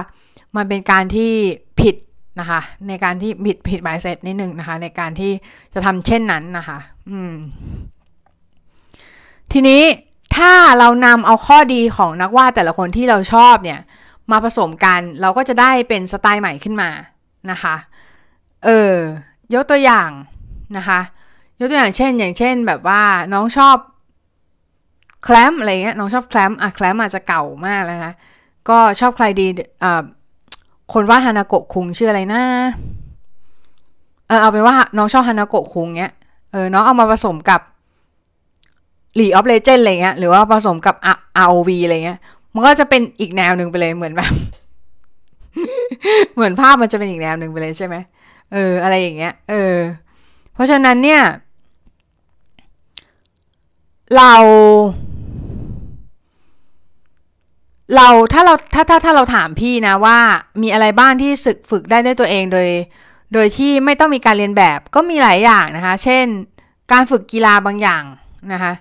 [0.56, 1.32] มันเป็นการที่
[1.80, 1.96] ผิด
[2.40, 5.32] นะคะในการที่ผิดผิดหมายเซตนิดนึงนะคะ ในการที่
[5.74, 7.34] จะทำเช่นนั้นนะคะ อืม
[9.52, 9.82] ทีนี้
[10.36, 13.80] ถ้าเรานำเอาข้อดีของนักวาดแต่ละคนที่เราชอบเนี่ย
[14.32, 16.90] มาผสมกันเราก็จะได้เป็นสไตล์ใหม่ขึ้นมา
[17.52, 17.76] นะคะ
[18.66, 18.94] เออ
[19.54, 20.10] ยกตัวอย่าง
[20.78, 21.00] นะคะ
[21.60, 23.02] ยกตัวอย่างเช่น อย่างเช่น แบบว่า
[23.34, 23.76] น้องชอบ
[25.24, 28.14] แคลมอะไรเงี้ยน้องชอบแคลมอะแคลมอาจจะเก่ามากแล้วนะ
[28.70, 29.48] ก็ชอบใครดี
[29.84, 30.04] อ่า
[30.94, 32.42] คนว่าฮานาโกะคุงชื่ออะไรนะ
[34.28, 36.14] เออเอาเป็นว่าน้องชอบฮานาโกะคุงเนี้ย
[36.52, 37.62] เออน้องเอามาผสมกับ
[39.20, 41.08] League of Legends อะไรเงี้ยหรือว่าผสมกับอ
[41.46, 42.20] ROV อะไรเงี้ย
[42.54, 44.32] มันก็จะเป็นอีกแนวหนึ่งไปเลยเหมือนแบบ
[46.34, 47.96] เหมือนภาพมันจะเป็นอีกแนวหนึ่งไปเลยใช่ไหม
[48.54, 49.76] เออ อะไรอย่างเงี้ย เออ
[50.54, 51.22] เพราะฉะนั้นเนี่ย
[54.18, 54.34] เรา
[57.96, 60.18] เราถ้าเราถ้าถ้าถ้าเราถามพี่นะว่า
[60.62, 62.70] มีอะไรบ้างที่ฝึกฝึกได้ด้วยตัวเองโดย
[63.34, 66.26] โดยที่ไม่ต้องมีการเรียนแบบก็มีหลายอย่างนะคะ เช่น
[66.92, 68.04] การฝึกกีฬาบางอย่าง
[68.54, 68.74] นะคะ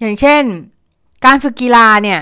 [0.00, 0.42] อย่างเช่น
[1.26, 2.20] การฝึกกีฬาเนี่ย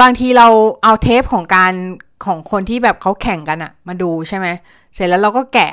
[0.00, 0.48] บางทีเรา
[0.82, 1.72] เอาเทปของการ
[2.24, 4.46] ของคนที่แบบเขาแข่งกันอะมาดูใช่ไหม
[4.94, 5.72] เสร็จแล้วเราก็แกะ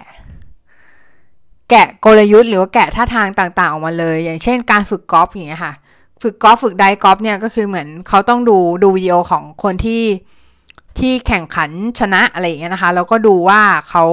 [1.70, 5.74] แกะกลยุทธ์หรือว่าแกะท่าทางต่างๆ ออกมาเลย อย่างเช่น การฝึกกอล์ฟอย่างเงี้ยค่ะ
[6.22, 10.04] ฝึกกอล์ฟฝึกไดกอล์ฟเนี่ยก็คือเหมือนเขาต้องดูดูวิดีโอของคนที่
[11.00, 14.04] ที่แข่งขันชนะอะไรอย่างเงี้ยนะคะแล้วก็ดูว่าเขา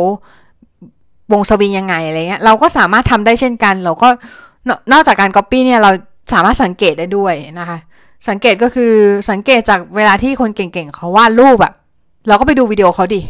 [1.33, 4.09] วงสวิงยังไงอะไรเงี้ยเราก็สามารถทำได้เช่นกัน เราก็
[4.93, 5.91] นอกจากการก๊อปปี้เนี่ยเรา
[6.33, 7.79] สามารถสังเกตได้ด้วยนะคะ
[8.29, 8.93] สังเกตก็คือ
[9.31, 11.73] สังเกตจากเวลาที่คนเก่งๆเขาวาดรูปอะ
[12.29, 13.21] เราก็ไปดูวิดีโอเขาดิ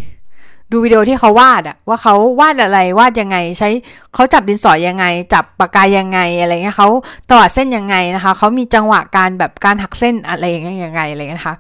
[0.73, 3.69] ดูวิดีโอที่เขาวาดอะว่าเขาวาดอะไรวาดยังไง ใช้
[4.15, 6.89] เขาจับดินสอยังไง จับปากกายังไงอะไรเงี้ยเขา
[7.29, 11.57] ตวัดเส้นยังไงนะคะเขามีจังหวะการแบบการหักเส้นอะไรอย่างเงี้ยยังไงอะไรเงี้ยนะคะ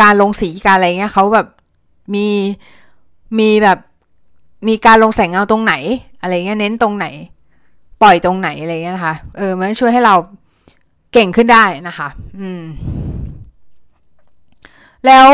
[0.00, 1.46] การลงสีการอะไรเงี้ยเขาแบบ
[2.14, 2.26] มี
[3.38, 3.78] มีแบบ
[4.68, 5.74] มีการลงแสงเงาตรงไหน
[6.20, 7.06] อะไรเงี้ยเน้นตรงไหน
[8.02, 10.14] ปล่อยตรงไหนอะไรเงี้ยนะคะเออมันช่วยให้เรา
[11.12, 12.62] เก่งขึ้นได้นะคะ อืม
[15.06, 15.28] แล้ว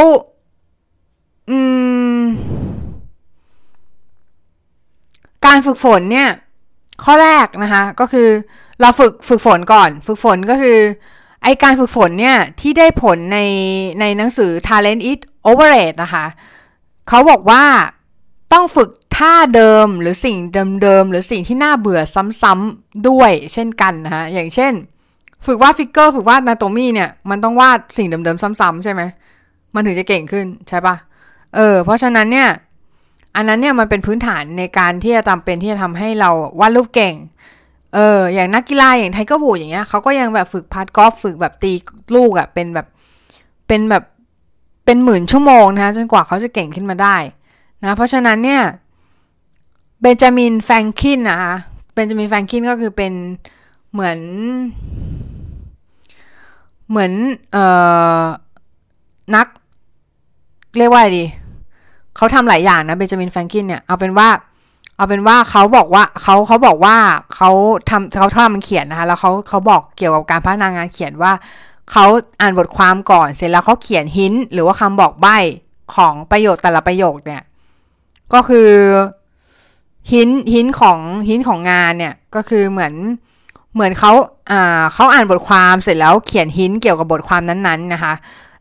[1.51, 1.59] อื
[2.21, 2.23] ม
[5.47, 6.29] การฝึกฝนเนี่ย
[7.05, 8.29] ข้อแรกนะคะก็คือ
[8.81, 10.79] เราฝึกฝึกฝนก่อน ฝึกฝนก็คือ
[11.43, 13.39] ไอการฝึกฝนเนี่ย ที่ได้ผลใน
[14.01, 16.25] ในหนังสือ Talent is Overrated นะคะ
[17.09, 17.65] เขาบอกว่า
[18.53, 20.37] ต้องฝึกท่าเดิมหรือสิ่ง
[20.83, 22.01] เดิมๆหรือสิ่งที่น่าเบื่อ
[22.43, 24.73] ซ้ำๆด้วยเช่นกันนะคะอย่างเช่น
[25.47, 29.03] ฝึกวาด figure ฝึกวาด anatomy เนี่ย มันต้องวาดสิ่งเดิมๆซ้ำๆใช่ไหม
[29.75, 30.97] มันถึงจะเก่งขึ้นใช่ปะ
[31.57, 32.49] เออเพราะฉะนั้นเนี่ย
[33.37, 37.15] อันนั้นเนี่ยมันเป็นพื้นฐานในการที่จะจำเป็นที่จะทำให้เราวาดรูปเก่ง
[37.95, 41.73] เออ อย่างนักกีฬาอย่างไทเกอร์วูดส์อย่างเงี้ยเขาก็ยังแบบฝึก putt กอล์ฟฝึกแบบตี
[42.15, 42.87] ลูกอะ่ะเป็นแบบ
[43.69, 44.05] เป็นแบบ
[44.85, 47.17] เป็นหมื่นชั่วโมงนะคะจนกว่าเขาจะเก่งขึ้นมาได้
[47.83, 48.63] นะเพราะฉะนั้นเนี่ย
[50.01, 51.55] เบนจามินแฟรงคินนะคะ
[51.95, 53.13] เบนจามินแฟรงคินก็คือเป็น
[53.93, 54.19] เหมือน
[56.89, 57.13] เหมือน
[57.53, 57.65] เอ่
[58.21, 58.23] อ
[59.37, 59.47] นัก
[60.79, 61.25] เรียกว่าดี
[62.19, 64.29] เขาทำหลายอย่างนะเบนจามินแฟรงคินเนี่ยเอาเป็นว่า
[64.97, 66.97] เอาเป็นว่าเขาบอกว่าเขาเขาบอกว่า
[67.35, 67.51] เขา
[67.91, 71.33] ทำเขาทำมันเขียนนะคะแล้วเขาเขาบอกเกี่ยวกับการพัฒนางานเขียนว่า
[71.93, 72.05] เขา
[72.41, 75.37] อ่านบทความก่อนเสร็จแล้วเขาเขียนหินหรือว่าคำบอกใบ้
[75.95, 77.43] ของประโยคแต่ละประโยคเนี่ย
[78.33, 78.71] ก็คือ
[80.13, 82.95] หินหินของหินของงานเนี่ยก็คือเหมือน
[83.75, 84.13] เหมือนเขา
[84.51, 88.15] อ่าเขาอ่านบทความเสร็จแล้วเขียนหินเกี่ยวกับบทความนั้นๆนะคะ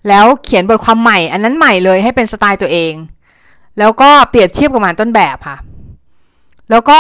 [0.08, 2.94] แล้วเขียนบทความใหม่ อันนั้นใหม่เลยให้เป็นสไตล์ตัวเอง
[3.80, 5.58] แล้วก็เปรียบเทียบกับงานต้นแบบค่ะ
[6.70, 7.00] แล้วก็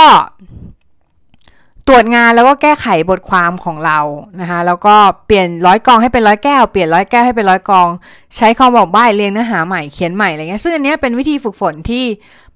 [1.87, 3.99] ตรวจงานแล้วก็แก้ไขบทความของเรา
[4.41, 7.87] นะคะแล้วก็เปลี่ยนร้อยกองให้เป็นร้อยแก้วเปลี่ยนร้อยแก้วให้เป็นร้อยกอง
[8.35, 12.03] ใช้คำบอกใบ้เรียงเนื้อหาใหม่เขียนใหม่อะไรเงี้ยซึ่งอันนี้เป็นวิธีฝึกฝนที่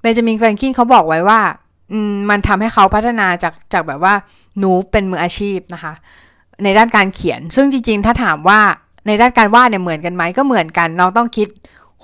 [0.02, 1.40] เบนจามินแฟรงคินเขาบอกไว้ว่า
[2.12, 4.14] มมันทำให้เขาพัฒนาจากจากแบบว่า
[4.60, 5.94] หนูเป็นมืออาชีพนะคะ
[6.64, 8.60] ในด้านการเขียนซึ่งจริงๆ ถ้าถามว่า
[9.08, 11.48] ในด้านการวาดเนี่ยเหมือนกันไหมก็เหมือนกัน เราต้องคิด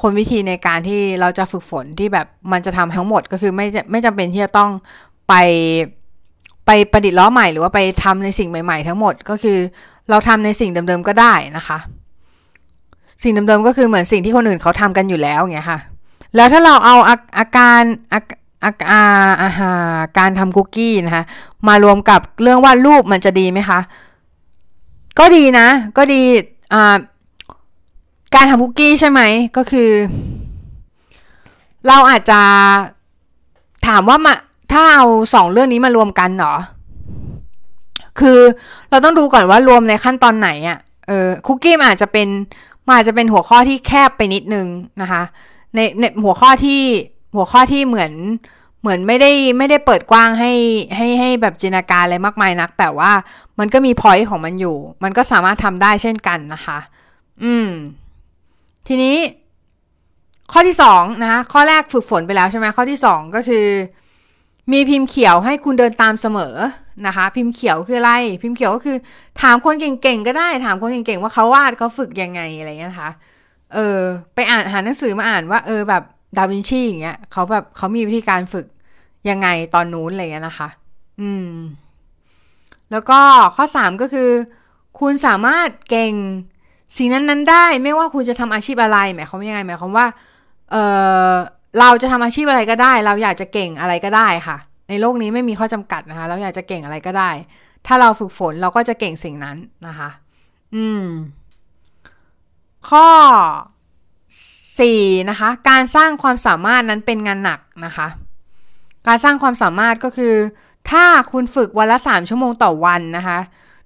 [0.01, 4.69] คนวิธีในการที่เราจะฝึกฝนที่แบบมันจะทำทั้งหมดก็คือไม่ไม่จำเป็นที่จะต้อง
[5.27, 5.33] ไป
[6.65, 9.57] ไปประดิษฐ์ล้อใหม่หรือว่าไปทำในสิ่งใหม่ๆ ทั้งหมดก็คือ
[10.09, 11.77] เราทำในสิ่งเดิมๆก็ได้นะคะ
[13.23, 15.79] สิ่งเดิมๆก็คือเหมือนสิ่งที่คนอื่นเขาทำกันอยู่แล้วเงี้ยค่ะ
[16.35, 17.81] แล้วถ้าเราเอาอาอาการ
[18.13, 18.19] อา
[18.63, 19.03] อาอา
[19.41, 19.73] อาหา
[20.17, 21.23] การทำคุกกี้นะคะ
[21.67, 23.79] มารวมกับเรื่องวาดรูปมันจะดีไหมคะ
[25.19, 26.21] ก็ดีนะ ก็ดี
[26.73, 26.95] อ่า
[28.35, 29.21] การทำคุกกี้ใช่ไหม
[29.57, 29.89] ก็คือ
[31.87, 32.41] เราอาจจะ
[33.87, 34.35] ถามว่ามา
[34.71, 36.55] ถ้าเอาสองเรื่องนี้มารวมกันเหรอ
[38.19, 38.39] คือ
[38.89, 42.27] เราต้องดูก่อนว่ารวมในขั้นตอนไหนอะ่ะเออคุกกี้มันอาจจะเป็น
[42.85, 44.67] มันอาจจะเป็นหัวข้อที่แคบไปนิดนึง
[45.01, 45.23] นะคะ
[45.75, 46.81] ในในหัวข้อที่
[47.35, 48.11] หัวข้อที่เหมือน
[48.81, 50.53] เหมือนไม่ได้ไม่ได้เปิดกว้างให้
[50.95, 53.11] ให้ให้แบบจินตนาการอะไรมากมายนัก แต่ว่า
[53.59, 56.79] มันก็มีพอยต์ของมันอยู่ มันก็สามารถทำได้เช่นกันนะคะ
[57.43, 57.67] อืม
[58.87, 59.15] ทีนี้
[60.51, 63.65] ข้อที่สองนะคะข้อแรกฝึกฝนไปแล้วใช่ไหมข้อที่สองก็คือ
[64.71, 66.55] มีพิมพ์เขียวให้คุณเดินตามเสมอ
[67.07, 68.97] นะคะ พิมพ์เขียวคืออะไร พิมพ์เขียวก็คือ
[69.41, 73.11] ถามคนเก่งๆก็ได้ ถามคนเก่งๆว่าเขาวาดเขาฝึกยังไงอะไรเงี้ยนะคะ
[73.73, 73.99] เออ
[74.33, 76.03] ไปอ่านหาหนังสือมาอ่านว่าเออแบบ
[76.37, 78.65] ดาวินชีอย่างเงี้ยเขาแบบเขามีวิธีการฝึก
[79.29, 80.69] ยังไงตอนนู้นอะไรเงี้ยนะคะ
[81.21, 81.49] อืม
[82.91, 83.19] แล้วก็
[83.55, 84.29] ข้อสามก็คือ
[84.99, 86.13] คุณสามารถเก่ง
[86.95, 90.05] สิ่งนั้นๆได้ไม่ว่าคุณจะทำอาชีพอะไรหมายความว่ายังไงหมายความว่า
[90.71, 90.75] เอ
[91.31, 91.33] อ
[91.79, 94.57] เราจะทำอาชีพอะไรก็ได้ เราอยากจะเก่งอะไรก็ได้ค่ะ
[94.89, 97.31] ในโลกนี้ไม่มีข้อจำกัดนะคะ เราอยากจะเก่งอะไรก็ได้
[97.87, 100.09] ถ้าเราฝึกฝนเราก็จะเก่งสิ่งนั้นนะคะ
[100.75, 101.05] อืม
[102.89, 103.07] ข้อ
[104.79, 108.07] สี่นะคะ การสร้างความสามารถนั้นเป็นงานหนักนะคะ
[109.07, 110.33] การสร้างความสามารถก็คือ
[110.91, 113.39] ถ้าคุณฝึกวันละสามชั่วโมงต่อวันนะคะ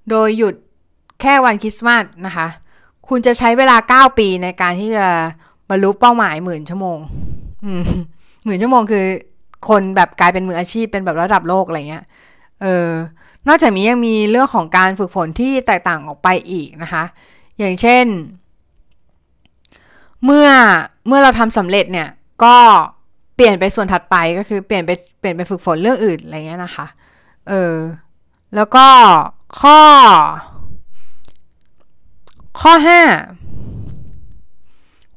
[0.09, 0.55] โดยหยุด
[1.21, 2.47] แค่วันคริสต์มาสนะคะ
[3.13, 5.07] คุณจะใช้เวลาเก้าปีในการที่จะ
[5.69, 6.97] บรรลุเป้าหมายหมื่นชั่วโมง
[8.43, 9.05] หมื่นชั่วโมงคือ
[9.69, 12.05] คนแบบกลายเป็นมืออาชีพเป็นแบบระดับโลกอะไรเงี้ย
[12.61, 12.89] เออ
[13.47, 17.03] นอกจากนี้ยังมีเรื่องของการฝึกฝนที่แตกต่างออกไปอีกนะคะ
[17.59, 18.05] อย่างเช่น
[20.25, 20.47] เมื่อ
[21.07, 22.09] เมื่อเราทำสำเร็จเนี่ย
[22.43, 22.57] ก็
[23.35, 26.85] เปลี่ยนไปส่วนถัดไปก็คือเปลี่ยนไปเปลี่ยนไปฝึกฝนเรื่องอื่นอะไรเงี้ยนะคะ
[27.49, 27.75] เออ
[28.55, 28.87] แล้วก็
[29.59, 29.79] ข้อ
[32.59, 33.01] ข้อห้า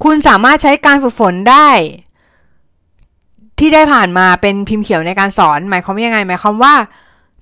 [0.04, 1.68] คุณสามารถใช้การฝึกฝนได้
[3.58, 6.74] ที่ได้ผ่านมาเป็นพิมพ์เขียวในการสอน หมายความว่ายังไง หมายความว่า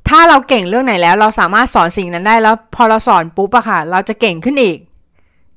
[0.08, 4.78] ถ้าเราเก่งเรื่องไหนแล้ว เราสามารถสอนสิ่งนั้นได้แล้ว พอเราสอนปุ๊บอะค่ะ เราจะเก่งขึ้นอีก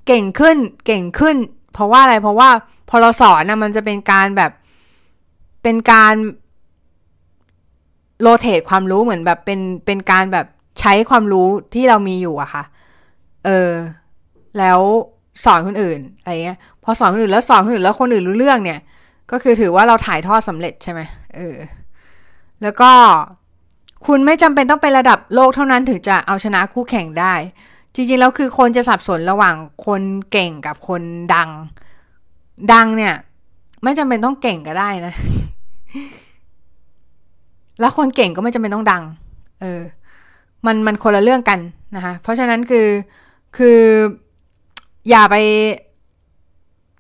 [0.08, 1.36] เก่งขึ้น เก่งขึ้น
[1.74, 2.50] เพราะว่าอะไร เพราะว่า
[2.90, 4.52] พอเราสอนนะมันจะเป็นการแบบ
[5.64, 6.14] เป็นการ
[8.22, 10.46] โรเตทความรู้เหมือนแบบเป็นเป็นการแบบ
[10.80, 12.64] ใช้ความรู้ที่เรามีอยู่อะค่ะ
[13.46, 13.70] เออ
[14.60, 14.80] แล้ว
[15.46, 18.80] สอนคนอื่นอะไรเงี้ยพอสอนคนอื่นแล้วสอนคนอื่นแล้วคนอื่นรู้เรื่องเนี่ย
[19.32, 21.02] ก็คือถือว่าเราถ่ายทอดสำเร็จใช่ไหม
[21.36, 21.56] เออ
[22.64, 22.92] แล้วก็
[24.06, 27.34] คุณไม่จำเป็นต้องไประดับโลกเท่านั้นถึงจะเอาชนะคู่แข่งได้
[27.94, 31.02] จริงๆแล้วคือคนจะสับสนระหว่างคนเก่งกับคน
[31.36, 31.50] ดัง
[32.74, 33.14] ดังเนี่ย
[33.84, 35.14] ไม่จำเป็นต้องเก่งก็ได้นะ
[37.80, 39.04] แล้วคนเก่งก็ไม่จำเป็นต้องดัง
[39.62, 39.82] เออ
[40.66, 41.60] มันมันคนละเรื่องกัน
[41.96, 42.88] นะคะ เพราะฉะนั้นคือ
[43.58, 43.80] คือ
[45.10, 45.36] อย่าไป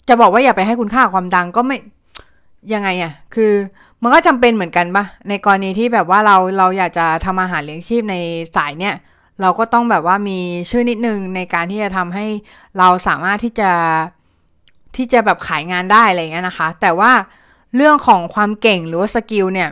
[0.07, 1.77] จะบอกว่าอย่าไปให้คุณค่าความดังก็ไม่
[2.73, 3.51] ยังไงอะ่ะคือ
[4.01, 8.15] มันก็จำเป็นเหมือนกันปะในกรณีที่แบบว่าเราเราอยากจะทำอาหารเลี้ยงชีพใน
[8.55, 8.95] สายเนี้ย
[9.41, 10.39] เราก็ต้องแบบว่ามี
[10.69, 12.25] ชื่อนิดนึงในการที่จะทำให้
[12.77, 13.71] เราสามารถที่จะ
[14.95, 17.11] ที่จะแบบขายงานได้อะไรเงี้ยนะคะ แต่ว่า
[17.75, 19.69] เรื่องของความเก่งหรือว่าสกิลเนี่ย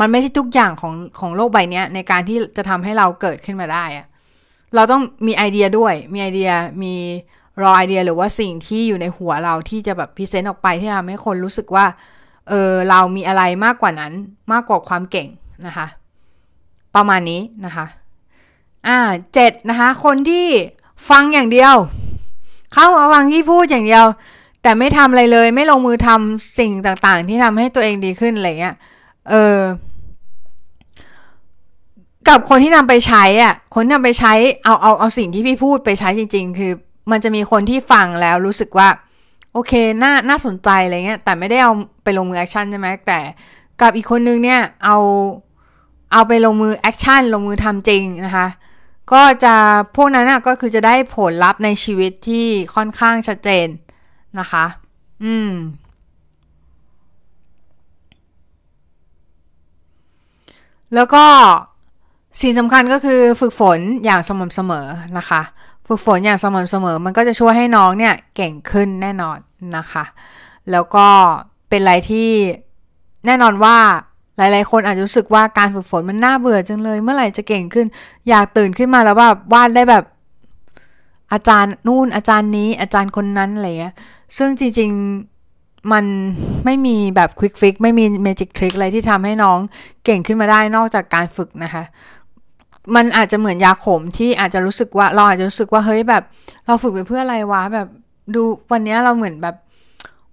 [0.00, 4.06] มันไม่ใช่ทุกอย่างของของโลกใบนี้ในการที่จะทำให้เราเกิดขึ้นมาได้อะ
[4.76, 6.50] เราต้องมีไอเดียด้วย มีไอเดีย
[6.82, 6.94] มี
[7.62, 11.86] รอไอเดียหรือว่าสิ่งที่อยู่ในหัวเราที่จะแบบ present ออกไปที่ทำให้คนรู้สึกว่า
[12.48, 14.12] เออเรามีอะไรมากกว่านั้น
[14.52, 15.28] มากกว่าความเก่ง
[15.66, 15.86] นะคะ
[16.94, 17.86] ประมาณนี้นะคะ
[18.86, 18.98] อ่า
[19.34, 20.46] เจ็ดนะคะ คนที่
[21.10, 21.74] ฟังอย่างเดียว
[22.72, 24.04] เข้ามาฟังที่พูดอย่างเดียว
[24.62, 28.76] แต่ไม่ทำอะไรเลย ไม่ลงมือทำสิ่งต่างๆ ที่ทำให้ตัวเองดีขึ้นอะไรเงี้ย
[29.30, 29.56] เออ
[32.28, 34.32] กับคนที่นำไปใช้อะ คนนำไปใช้
[34.64, 36.72] เอาเอาเอาสิ่งที่พี่พูดไปใช้จริง ๆ คือ
[37.10, 38.88] มันจะมีคนที่ฟังแล้วรู้สึกว่า
[39.52, 41.72] โอเคน่าน่าสนใจอะไรเงี้ยแต่ไม่ได้เอา
[42.04, 43.18] ไปลงมือ action ใช่ไหมแต่
[43.80, 44.96] กับอีกคนนึงเนี่ยเอา
[46.12, 48.48] เอาไปลงมือ action ลงมือทำจริงนะคะ
[49.12, 49.54] ก็จะ
[49.96, 53.66] พวกนั้นอะก็คือจะได้ผลลัพธ์ในชีวิตที่ค่อนข้างชัดเจน
[54.38, 54.64] นะคะ
[55.24, 55.50] อืม
[60.94, 61.24] แล้วก็
[62.40, 64.86] สิ่งสำคัญก็คือฝึกฝนอย่างสม่ำเสมอ
[65.18, 65.42] นะคะ
[65.88, 69.38] ฝึกฝนอย่างสม่ำเสมอ มันก็จะช่วยให้น้องเนี่ยเก่งขึ้นแน่นอน
[69.76, 70.04] นะคะ
[70.70, 71.06] แล้วก็
[71.68, 72.30] เป็นอะไรที่
[73.26, 73.76] แน่นอนว่า
[74.36, 77.86] หลาย ๆ คนอาจจะรู้สึกว่าการฝึกฝนมันน่าเบื่อจังเลย เมื่อไหร่จะเก่งขึ้น
[78.28, 80.04] อยากตื่นขึ้นมาแล้วแบบวาดได้แบบ
[81.32, 83.94] อาจารย์นู่นอาจารย์นี้อาจารย์คนนั้นอะไรเงี้ย
[84.36, 84.90] ซึ่งจริง
[85.40, 86.04] ๆ มัน
[86.64, 89.58] ไม่มีแบบ quick fix ไม่มี magic trick อะไรที่ทำให้น้อง
[90.04, 91.82] เก่งขึ้นมาได้นอกจากการฝึกนะคะ
[92.94, 96.22] มันอาจจะเหมือนยาขมที่อาจจะรู้สึกว่าเราอาจจะรู้สึกว่าเฮ้ยแบบ
[96.66, 97.88] เราฝึกไปเพื่ออะไรวะแบบ
[98.34, 99.54] ดูวันนี้เราเหมือนแบบ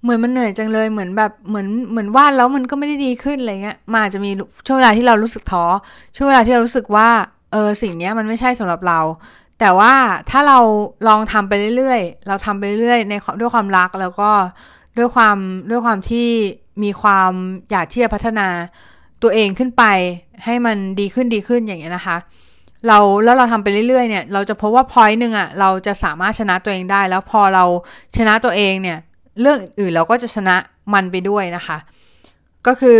[0.03, 4.31] เหมือนมันเหนื่อยจังเลยเหมือนแบบเหมือนเหมือนวาดแล้วมันก็ไม่ได้ดีขึ้นอะไรเงี้ยมาอาจจะมี
[4.67, 5.65] ช่วงเวลาที่เรารู้สึกท้อ
[6.15, 7.09] ช่วงเวลาที่เรารู้สึกว่า
[7.51, 8.99] เออสิ่งนี้มันไม่ใช่สำหรับเรา
[9.59, 9.93] แต่ว่า
[10.29, 10.59] ถ้าเรา
[11.07, 14.31] ลองทำไปเรื่อยๆ เราทำไปเรื่อยในด้วยความรักแล้วก็
[14.97, 15.37] ด้วยความ
[15.69, 16.27] ด้วยความที่
[16.83, 17.31] มีความ
[17.71, 18.47] อยากที่จะพัฒนา
[19.21, 19.83] ตัวเองขึ้นไป
[20.43, 22.17] ให้มันดีขึ้นดีขึ้นอย่างเงี้ยนะคะ
[22.87, 27.65] เราแล้วเราทำไปเรื่อยๆเนี่ยเราจะพบว่าพอยต์หนึ่งอะเราจะสามารถชนะตัวเองได้ แล้วพอเรา
[28.17, 28.97] ชนะตัวเองเนี่ย
[29.41, 30.55] เรื่องอื่นเราก็จะชนะ
[30.93, 31.77] มันไปด้วยนะคะ
[32.67, 32.99] ก็คือ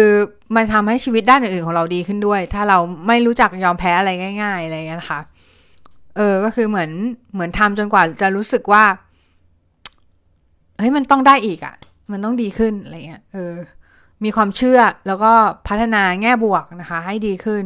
[0.55, 2.77] มันทำให้ชีวิตด้านอื่นๆของเราดีขึ้นด้วย ถ้าเรา
[3.07, 4.11] ไม่รู้จักยอมแพ้อะไร
[4.41, 5.19] ง่าย ๆ อะไรเงี้ยนะคะ
[6.15, 6.91] เออก็คือเหมือน
[7.33, 8.83] เหมือนทำจนกว่าจะรู้สึกว่า
[10.77, 11.75] เฮ้ยมันต้องได้อีกอะ่ะ
[12.11, 13.53] มันต้องดีขึ้นอะไรเงี้ยเออ
[14.23, 15.33] มีความเชื่อแล้วก็
[15.67, 17.63] พัฒนาแง่บวกนะคะ ให้ดีขึ้น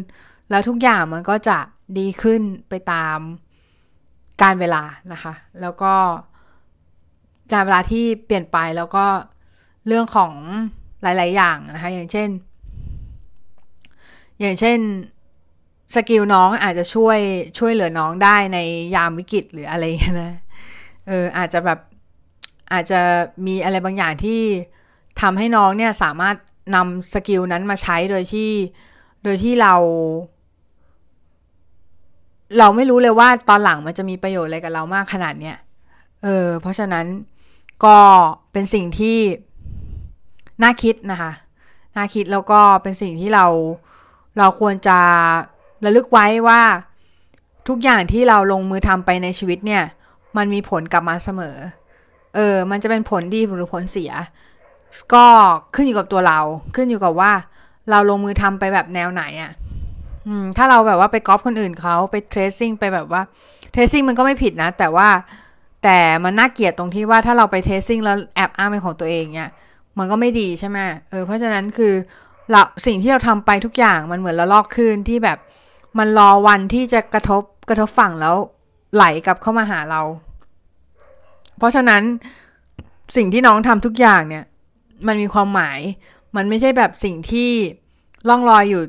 [0.50, 1.58] แล้วทุกอย่างมันก็จะ
[2.00, 3.20] ดีขึ้นไปตาม
[4.42, 5.94] การเวลานะคะ แล้วก็
[7.52, 9.06] การเวลาที่เปลี่ยนไปแล้วก็
[9.88, 10.34] เรื่องของ
[11.02, 12.30] หลาย ๆ อย่างนะคะ อย่างเช่น
[14.40, 14.80] อย่างเช่น
[15.96, 17.20] skill น้องอาจจะช่วย
[17.58, 18.60] ช่วยเหลือน้องได้ใน
[18.96, 19.84] ยามวิกฤตหรืออะไร
[20.22, 20.34] นะ
[21.08, 21.80] เอออาจจะแบบ
[22.74, 23.00] อาจจะ
[23.46, 24.42] มีอะไรบางอย่างที่
[25.22, 26.36] ทำให้น้องเนี่ยสามารถ
[26.76, 28.52] นำ skill นั้นมาใช้โดยที่
[29.24, 29.74] โดยที่เรา
[32.58, 35.58] เราไม่รู้เลยว่าตอนหลังมันจะมีประโยชน์อะไรกับเรามากขนาดเนี้ย
[36.24, 37.06] เออ เพราะฉะนั้น
[37.86, 37.98] ก็
[38.52, 39.18] เป็นสิ่งที่
[40.64, 41.32] น่าคิดนะคะ
[41.98, 43.46] น่าคิดแล้วก็เป็นสิ่งที่เรา
[44.38, 45.00] เราควรจะ
[45.86, 46.62] ระลึกไว้ว่า
[47.68, 49.84] ทุกอย่างที่เราลงมือทำไปในชีวิตเนี่ย
[50.38, 51.56] มันมีผลกลับมาเสมอ
[52.36, 54.12] เออ มันจะเป็นผลดีหรือผลเสีย
[55.14, 55.26] ก็
[55.76, 56.40] ขึ้นอยู่กับตัวเรา
[56.76, 57.32] ขึ้นอยู่กับว่า
[57.90, 59.52] เราลงมือทำไปแบบแนวไหนอะ่ะ
[60.58, 63.22] ถ้าเราแบบว่าไปก๊อปคนอื่นเขาไปเทรซซิ่งไปแบบว่า
[63.72, 65.10] เทรซซิ่งมันก็ไม่ผิดนะ แต่ว่า
[65.84, 69.50] แต่มันน่าเกลียดตรงที่ว่าถ้าเราไปเทรซิ่งแล้วแอบอ้างเป็นของตัวเองเนี่ย
[69.98, 70.78] มันก็ไม่ดีใช่ไหม
[71.10, 71.94] เออเพราะฉะนั้นคือ
[72.52, 75.38] เราสิ่งที่เราทำไปทุกอย่างมันเหมือนละลอกขึ้นที่แบบ
[75.98, 78.36] มันรอวันที่จะกระทบกระทบฝั่งแล้ว
[78.96, 80.02] ไหลกลับเข้ามาหาเรา
[81.58, 82.02] เพราะฉะนั้น
[83.16, 84.44] สิ่งที่น้องทำทุกอย่างเนี่ย
[85.08, 85.80] มันมีความหมาย
[86.36, 87.50] มันไม่ใช่แบบสิ่งที่
[88.30, 88.84] ล่องลอยอยู่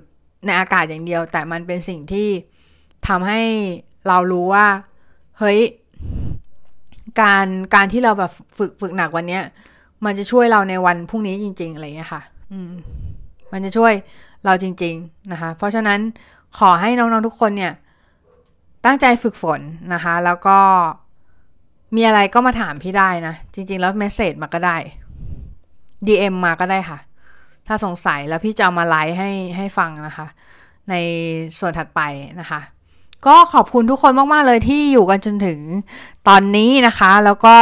[0.47, 2.29] ในอากาศอย่างเดียว แต่มันเป็นสิ่งที่
[3.09, 3.43] ทำให้
[4.09, 4.67] เรารู้ว่า
[5.39, 5.59] เฮ้ย
[7.21, 9.43] การการที่เราแบบฝึกฝึกหนักวันเนี้ย
[10.05, 12.71] มันจะช่วยเราในวันพรุ่งนี้จริง ๆ อะไรเงี้ยค่ะ อืม
[13.53, 13.93] มันจะช่วย
[14.45, 16.01] เราจริง ๆ นะคะ เพราะฉะนั้น
[16.59, 17.73] ขอให้น้อง ๆ ทุกคนเนี่ย
[18.85, 19.61] ตั้งใจฝึกฝน
[19.95, 20.59] นะคะ แล้วก็
[21.97, 24.77] มีอะไรก็มาถามพี่ได้นะ จริง ๆ แล้วเมสเซจมาก็ได้
[26.07, 26.99] DM มาก็ได้ค่ะ
[27.67, 30.27] ถ้าสงสัยแล้วพี่จะามาไลฟ์ให้ให้ฟังนะคะ
[30.91, 30.95] ใน
[31.59, 32.01] ส่วนถัดไป
[32.41, 32.61] นะคะ
[33.27, 35.59] ก็ขอบคุณทุกคนมาก ๆ เลยที่อยู่กันจนถึง
[36.29, 37.57] ตอนนี้นะคะ แล้วก็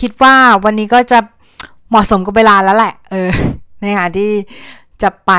[0.00, 1.18] คิดว่าวันนี้ก็จะ
[1.88, 3.30] เหมาะสมกับเวลาแล้วแหละ เออ
[3.80, 4.30] ในขณะที่
[5.02, 5.32] จะไป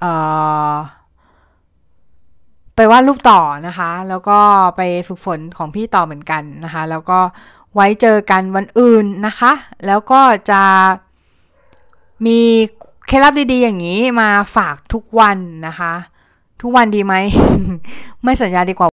[0.00, 0.12] เอ่
[0.72, 0.74] อ
[2.76, 4.38] ไปวาดรูปต่อนะคะ แล้วก็
[4.76, 7.18] ไปฝึกฝนของพี่ต่อเหมือนกันนะคะ แล้วก็
[7.74, 9.52] ไว้เจอกันวันอื่นนะคะ
[9.86, 10.20] แล้วก็
[10.50, 10.62] จะ
[12.26, 12.38] มี
[13.06, 15.92] เคล็ดลับดีๆอย่างนี้มาฝากทุกวันนะคะ
[16.60, 17.14] ทุกวันดีไหม
[18.22, 18.88] ไม่สัญญาดีกว่า